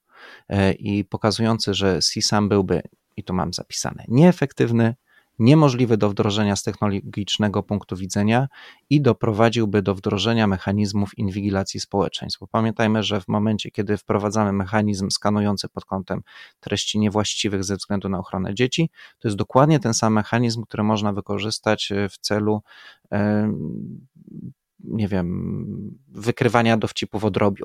e, 0.49 0.73
i 0.73 1.05
pokazujący, 1.05 1.75
że 1.75 1.99
CSAM 1.99 2.49
byłby, 2.49 2.83
i 3.17 3.25
tu 3.25 3.35
mam 3.35 3.53
zapisane, 3.53 4.05
nieefektywny, 4.09 4.95
niemożliwy 5.39 5.97
do 5.97 6.09
wdrożenia 6.09 6.57
z 6.57 6.63
technologicznego 6.63 7.63
punktu 7.63 7.97
widzenia 7.97 8.49
i 8.91 9.01
doprowadziłby 9.01 9.83
do 9.83 9.95
wdrożenia 9.95 10.47
mechanizmów 10.47 11.19
inwigilacji 11.19 11.81
społeczeństw. 11.81 12.41
Bo 12.41 12.47
pamiętajmy, 12.47 13.03
że 13.03 13.21
w 13.21 13.29
momencie, 13.29 13.71
kiedy 13.71 13.97
wprowadzamy 13.97 14.53
mechanizm 14.53 15.11
skanujący 15.11 15.69
pod 15.69 15.85
kątem 15.85 16.23
treści 16.61 16.99
niewłaściwych 16.99 17.65
ze 17.65 17.77
względu 17.77 18.09
na 18.09 18.19
ochronę 18.19 18.55
dzieci, 18.55 18.91
to 19.19 19.29
jest 19.29 19.39
dokładnie 19.39 19.81
ten 19.81 19.95
sam 19.95 20.13
mechanizm, 20.13 20.63
który 20.63 20.83
można 20.83 21.13
wykorzystać 21.13 21.93
w 22.11 22.19
celu 22.19 22.63
nie 24.85 25.09
wiem, 25.09 25.99
wykrywania 26.09 26.77
dowcipów 26.77 27.25
o 27.25 27.31
drobiu. 27.31 27.65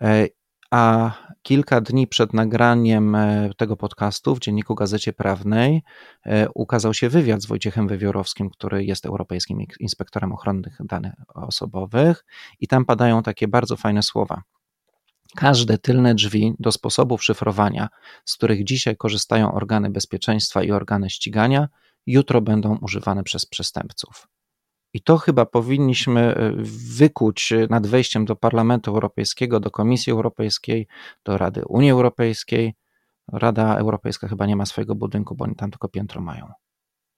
E, 0.00 0.26
a 0.70 1.12
kilka 1.42 1.80
dni 1.80 2.06
przed 2.06 2.32
nagraniem 2.32 3.14
e, 3.14 3.50
tego 3.56 3.76
podcastu 3.76 4.34
w 4.34 4.40
dzienniku 4.40 4.74
Gazecie 4.74 5.12
Prawnej 5.12 5.82
e, 6.26 6.48
ukazał 6.54 6.94
się 6.94 7.08
wywiad 7.08 7.42
z 7.42 7.46
Wojciechem 7.46 7.88
Wywiorowskim, 7.88 8.50
który 8.50 8.84
jest 8.84 9.06
Europejskim 9.06 9.58
Inspektorem 9.80 10.32
Ochrony 10.32 10.70
Danych 10.80 11.12
Osobowych, 11.34 12.24
i 12.60 12.68
tam 12.68 12.84
padają 12.84 13.22
takie 13.22 13.48
bardzo 13.48 13.76
fajne 13.76 14.02
słowa. 14.02 14.42
Każde 15.36 15.78
tylne 15.78 16.14
drzwi 16.14 16.54
do 16.58 16.72
sposobów 16.72 17.24
szyfrowania, 17.24 17.88
z 18.24 18.34
których 18.34 18.64
dzisiaj 18.64 18.96
korzystają 18.96 19.52
organy 19.54 19.90
bezpieczeństwa 19.90 20.62
i 20.62 20.70
organy 20.70 21.10
ścigania, 21.10 21.68
jutro 22.06 22.40
będą 22.40 22.78
używane 22.80 23.24
przez 23.24 23.46
przestępców. 23.46 24.28
I 24.92 25.00
to 25.02 25.18
chyba 25.18 25.46
powinniśmy 25.46 26.20
e, 26.20 26.52
wykuć 26.96 27.52
nad 27.70 27.86
wejściem 27.86 28.24
do 28.24 28.36
Parlamentu 28.36 28.90
Europejskiego, 28.90 29.60
do 29.60 29.70
Komisji 29.70 30.12
Europejskiej, 30.12 30.86
do 31.24 31.38
Rady 31.38 31.62
Unii 31.68 31.90
Europejskiej. 31.90 32.74
Rada 33.32 33.76
Europejska 33.76 34.28
chyba 34.28 34.46
nie 34.46 34.56
ma 34.56 34.66
swojego 34.66 34.94
budynku, 34.94 35.34
bo 35.34 35.44
oni 35.44 35.54
tam 35.54 35.70
tylko 35.70 35.88
piętro 35.88 36.20
mają. 36.20 36.52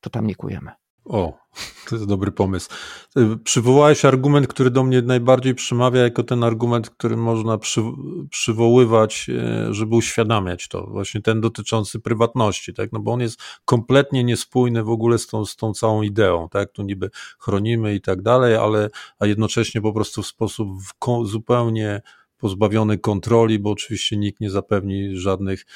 To 0.00 0.10
tam 0.10 0.26
nikujemy. 0.26 0.83
O, 1.04 1.38
to 1.88 1.96
jest 1.96 2.08
dobry 2.08 2.32
pomysł. 2.32 2.70
Przywołałeś 3.44 4.04
argument, 4.04 4.46
który 4.46 4.70
do 4.70 4.82
mnie 4.84 5.02
najbardziej 5.02 5.54
przemawia, 5.54 6.00
jako 6.00 6.22
ten 6.22 6.44
argument, 6.44 6.90
który 6.90 7.16
można 7.16 7.58
przy, 7.58 7.80
przywoływać, 8.30 9.26
e, 9.30 9.74
żeby 9.74 9.96
uświadamiać 9.96 10.68
to, 10.68 10.86
właśnie 10.86 11.20
ten 11.22 11.40
dotyczący 11.40 12.00
prywatności, 12.00 12.74
tak? 12.74 12.92
No 12.92 13.00
bo 13.00 13.12
on 13.12 13.20
jest 13.20 13.40
kompletnie 13.64 14.24
niespójny 14.24 14.82
w 14.82 14.90
ogóle 14.90 15.18
z 15.18 15.26
tą, 15.26 15.44
z 15.44 15.56
tą 15.56 15.74
całą 15.74 16.02
ideą, 16.02 16.48
tak? 16.48 16.72
Tu 16.72 16.82
niby 16.82 17.10
chronimy 17.38 17.94
i 17.94 18.00
tak 18.00 18.22
dalej, 18.22 18.56
ale 18.56 18.90
a 19.18 19.26
jednocześnie 19.26 19.80
po 19.80 19.92
prostu 19.92 20.22
w 20.22 20.26
sposób 20.26 20.68
zupełnie 21.24 22.02
pozbawiony 22.38 22.98
kontroli, 22.98 23.58
bo 23.58 23.70
oczywiście 23.70 24.16
nikt 24.16 24.40
nie 24.40 24.50
zapewni 24.50 25.16
żadnych 25.16 25.66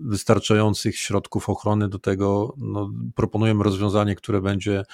wystarczających 0.00 0.98
środków 0.98 1.48
ochrony 1.48 1.88
do 1.88 1.98
tego, 1.98 2.54
no, 2.58 2.90
proponujemy 3.14 3.64
rozwiązanie, 3.64 4.14
które 4.14 4.40
będzie 4.40 4.84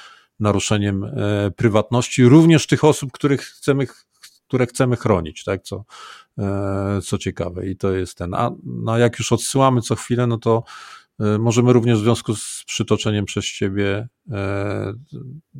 naruszeniem 0.40 1.04
e, 1.04 1.50
prywatności 1.56 2.24
również 2.24 2.66
tych 2.66 2.84
osób, 2.84 3.12
których 3.12 3.40
chcemy, 3.40 3.86
które 4.46 4.66
chcemy 4.66 4.96
chronić, 4.96 5.44
tak, 5.44 5.62
co, 5.62 5.84
e, 6.38 7.00
co 7.02 7.18
ciekawe 7.18 7.66
i 7.66 7.76
to 7.76 7.92
jest 7.92 8.18
ten, 8.18 8.34
a 8.34 8.50
no, 8.64 8.98
jak 8.98 9.18
już 9.18 9.32
odsyłamy 9.32 9.80
co 9.80 9.96
chwilę, 9.96 10.26
no 10.26 10.38
to 10.38 10.62
e, 11.20 11.38
możemy 11.38 11.72
również 11.72 11.98
w 11.98 12.02
związku 12.02 12.34
z 12.34 12.62
przytoczeniem 12.66 13.24
przez 13.24 13.44
ciebie 13.44 14.08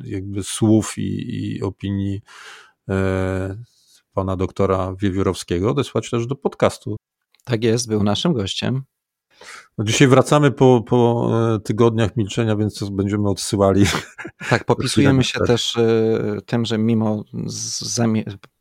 jakby 0.03 0.43
słów 0.43 0.97
i, 0.97 1.35
i 1.55 1.63
opinii 1.63 2.21
pana 4.13 4.35
doktora 4.35 4.95
Wiewiórowskiego 4.99 5.71
odesłać 5.71 6.09
też 6.09 6.27
do 6.27 6.35
podcastu 6.35 6.97
tak 7.47 7.63
jest, 7.63 7.87
był 7.87 8.03
naszym 8.03 8.33
gościem. 8.33 8.83
No 9.77 9.85
dzisiaj 9.85 10.07
wracamy 10.07 10.51
po, 10.51 10.83
po 10.87 11.29
e, 11.55 11.59
tygodniach 11.59 12.15
milczenia, 12.15 12.55
więc 12.55 12.89
będziemy 12.91 13.29
odsyłali. 13.29 13.85
Tak, 14.49 14.65
popisujemy 14.73 15.23
się 15.23 15.39
też 15.39 15.77
e, 15.77 16.41
tym, 16.45 16.65
że 16.65 16.77
mimo 16.77 17.23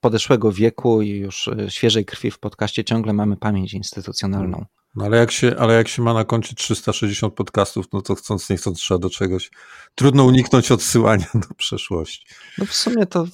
podeszłego 0.01 0.53
wieku 0.53 1.03
i 1.03 1.11
już 1.11 1.49
e, 1.49 1.71
świeżej 1.71 2.05
krwi 2.05 2.31
w 2.31 2.39
podcaście 2.39 2.85
ciągle 2.85 3.13
mamy 3.13 3.37
pamięć 3.37 3.75
instytucjonalną. 3.75 4.65
No 4.95 5.05
ale 5.05 5.17
jak, 5.17 5.31
się, 5.31 5.57
ale 5.59 5.75
jak 5.75 5.89
się 5.89 6.03
ma 6.03 6.15
na 6.15 6.25
koncie 6.25 6.55
360 6.55 7.35
podcastów, 7.35 7.87
no 7.93 8.03
to 8.03 8.15
chcąc 8.15 8.51
nie 8.51 8.57
chcąc 8.57 8.79
trzeba 8.79 8.99
do 8.99 9.11
czegoś. 9.11 9.51
Trudno 9.95 10.25
uniknąć 10.25 10.73
odsyłania 10.73 11.27
do 11.49 11.55
przeszłości. 11.55 12.27
No 12.59 12.67
w 12.67 12.73
sumie 12.73 13.07
to 13.07 13.27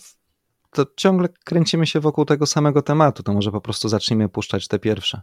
to 0.73 0.87
ciągle 0.97 1.29
kręcimy 1.45 1.87
się 1.87 2.01
wokół 2.01 2.25
tego 2.25 2.47
samego 2.47 2.83
tematu, 2.83 3.23
to 3.23 3.33
może 3.33 3.51
po 3.51 3.61
prostu 3.61 3.89
zacznijmy 3.89 4.29
puszczać 4.29 4.69
te 4.69 4.79
pierwsze. 4.79 5.23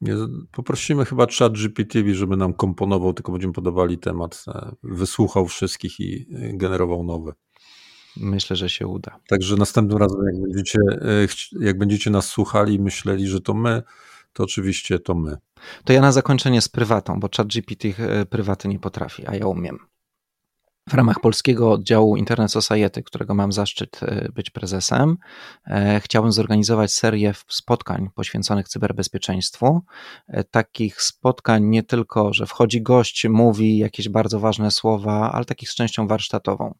Nie, 0.00 0.14
poprosimy 0.52 1.04
chyba 1.04 1.26
chat 1.38 1.52
GPT, 1.52 2.14
żeby 2.14 2.36
nam 2.36 2.54
komponował, 2.54 3.12
tylko 3.12 3.32
będziemy 3.32 3.52
podawali 3.52 3.98
temat, 3.98 4.44
e, 4.48 4.72
wysłuchał 4.82 5.46
wszystkich 5.46 6.00
i 6.00 6.26
e, 6.34 6.56
generował 6.56 7.04
nowe. 7.04 7.32
Myślę, 8.16 8.56
że 8.56 8.68
się 8.68 8.86
uda. 8.86 9.20
Także 9.28 9.56
następnym 9.56 9.98
razem, 9.98 10.20
jak 10.26 10.40
będziecie, 10.42 10.78
e, 10.80 11.64
jak 11.64 11.78
będziecie 11.78 12.10
nas 12.10 12.26
słuchali 12.26 12.74
i 12.74 12.80
myśleli, 12.80 13.26
że 13.26 13.40
to 13.40 13.54
my, 13.54 13.82
to 14.32 14.44
oczywiście 14.44 14.98
to 14.98 15.14
my. 15.14 15.36
To 15.84 15.92
ja 15.92 16.00
na 16.00 16.12
zakończenie 16.12 16.60
z 16.60 16.68
prywatą, 16.68 17.20
bo 17.20 17.28
chat 17.36 17.46
GPT 17.46 17.88
prywaty 18.30 18.68
nie 18.68 18.78
potrafi, 18.78 19.26
a 19.26 19.34
ja 19.34 19.46
umiem. 19.46 19.78
W 20.88 20.94
ramach 20.94 21.20
polskiego 21.20 21.72
oddziału 21.72 22.16
Internet 22.16 22.52
Society, 22.52 23.02
którego 23.02 23.34
mam 23.34 23.52
zaszczyt 23.52 24.00
e, 24.02 24.28
być 24.32 24.50
prezesem, 24.50 25.16
e, 25.66 26.00
chciałbym 26.00 26.32
zorganizować 26.32 26.92
serię 26.92 27.32
spotkań 27.48 28.08
poświęconych 28.14 28.68
cyberbezpieczeństwu. 28.68 29.80
E, 30.28 30.44
takich 30.44 31.02
spotkań 31.02 31.64
nie 31.64 31.82
tylko, 31.82 32.32
że 32.32 32.46
wchodzi 32.46 32.82
gość, 32.82 33.26
mówi 33.28 33.78
jakieś 33.78 34.08
bardzo 34.08 34.40
ważne 34.40 34.70
słowa, 34.70 35.32
ale 35.32 35.44
takich 35.44 35.70
z 35.70 35.74
częścią 35.74 36.06
warsztatową. 36.06 36.74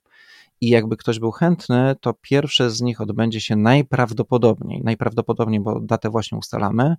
I 0.60 0.68
jakby 0.68 0.96
ktoś 0.96 1.18
był 1.18 1.30
chętny, 1.30 1.96
to 2.00 2.14
pierwsze 2.20 2.70
z 2.70 2.80
nich 2.80 3.00
odbędzie 3.00 3.40
się 3.40 3.56
najprawdopodobniej, 3.56 4.82
najprawdopodobniej, 4.84 5.60
bo 5.60 5.80
datę 5.80 6.10
właśnie 6.10 6.38
ustalamy, 6.38 6.96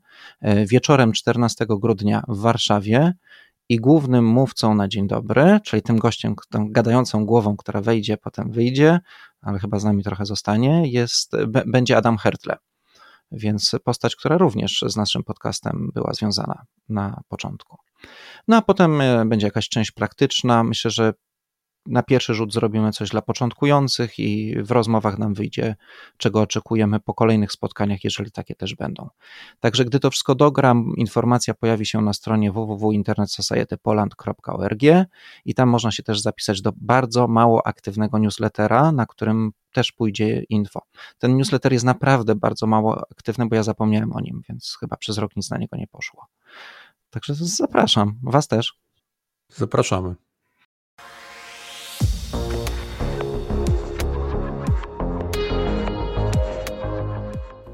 wieczorem 0.67 1.11
14 1.13 1.65
grudnia 1.69 2.23
w 2.27 2.37
Warszawie 2.37 3.13
i 3.69 3.77
głównym 3.77 4.25
mówcą 4.25 4.75
na 4.75 4.87
dzień 4.87 5.07
dobry, 5.07 5.59
czyli 5.63 5.81
tym 5.81 5.99
gościem, 5.99 6.35
tą 6.49 6.71
gadającą 6.71 7.25
głową, 7.25 7.57
która 7.57 7.81
wejdzie, 7.81 8.17
potem 8.17 8.51
wyjdzie, 8.51 8.99
ale 9.41 9.59
chyba 9.59 9.79
z 9.79 9.83
nami 9.83 10.03
trochę 10.03 10.25
zostanie, 10.25 10.91
jest, 10.91 11.31
będzie 11.65 11.97
Adam 11.97 12.17
Hertle. 12.17 12.57
Więc 13.31 13.75
postać, 13.83 14.15
która 14.15 14.37
również 14.37 14.85
z 14.87 14.95
naszym 14.95 15.23
podcastem 15.23 15.89
była 15.93 16.13
związana 16.13 16.65
na 16.89 17.21
początku. 17.27 17.77
No 18.47 18.57
a 18.57 18.61
potem 18.61 19.01
e, 19.01 19.25
będzie 19.25 19.47
jakaś 19.47 19.69
część 19.69 19.91
praktyczna. 19.91 20.63
Myślę, 20.63 20.91
że 20.91 21.13
na 21.85 22.03
pierwszy 22.03 22.33
rzut 22.33 22.53
zrobimy 22.53 22.91
coś 22.91 23.09
dla 23.09 23.21
początkujących 23.21 24.19
i 24.19 24.55
w 24.63 24.71
rozmowach 24.71 25.17
nam 25.17 25.33
wyjdzie, 25.33 25.75
czego 26.17 26.41
oczekujemy 26.41 26.99
po 26.99 27.13
kolejnych 27.13 27.51
spotkaniach, 27.51 28.03
jeżeli 28.03 28.31
takie 28.31 28.55
też 28.55 28.75
będą. 28.75 29.09
Także 29.59 29.85
gdy 29.85 29.99
to 29.99 30.11
wszystko 30.11 30.35
dogram, 30.35 30.93
informacja 30.97 31.53
pojawi 31.53 31.85
się 31.85 32.01
na 32.01 32.13
stronie 32.13 32.51
www.internetsocietypoland.org 32.51 34.81
i 35.45 35.53
tam 35.53 35.69
można 35.69 35.91
się 35.91 36.03
też 36.03 36.21
zapisać 36.21 36.61
do 36.61 36.71
bardzo 36.75 37.27
mało 37.27 37.67
aktywnego 37.67 38.17
newslettera, 38.17 38.91
na 38.91 39.05
którym 39.05 39.51
też 39.71 39.91
pójdzie 39.91 40.43
info. 40.49 40.81
Ten 41.17 41.37
newsletter 41.37 41.73
jest 41.73 41.85
naprawdę 41.85 42.35
bardzo 42.35 42.67
mało 42.67 43.01
aktywny, 43.11 43.47
bo 43.47 43.55
ja 43.55 43.63
zapomniałem 43.63 44.13
o 44.13 44.19
nim, 44.19 44.41
więc 44.49 44.77
chyba 44.79 44.97
przez 44.97 45.17
rok 45.17 45.35
nic 45.35 45.51
na 45.51 45.57
niego 45.57 45.77
nie 45.77 45.87
poszło. 45.87 46.25
Także 47.09 47.33
zapraszam, 47.35 48.19
Was 48.23 48.47
też. 48.47 48.73
Zapraszamy. 49.49 50.15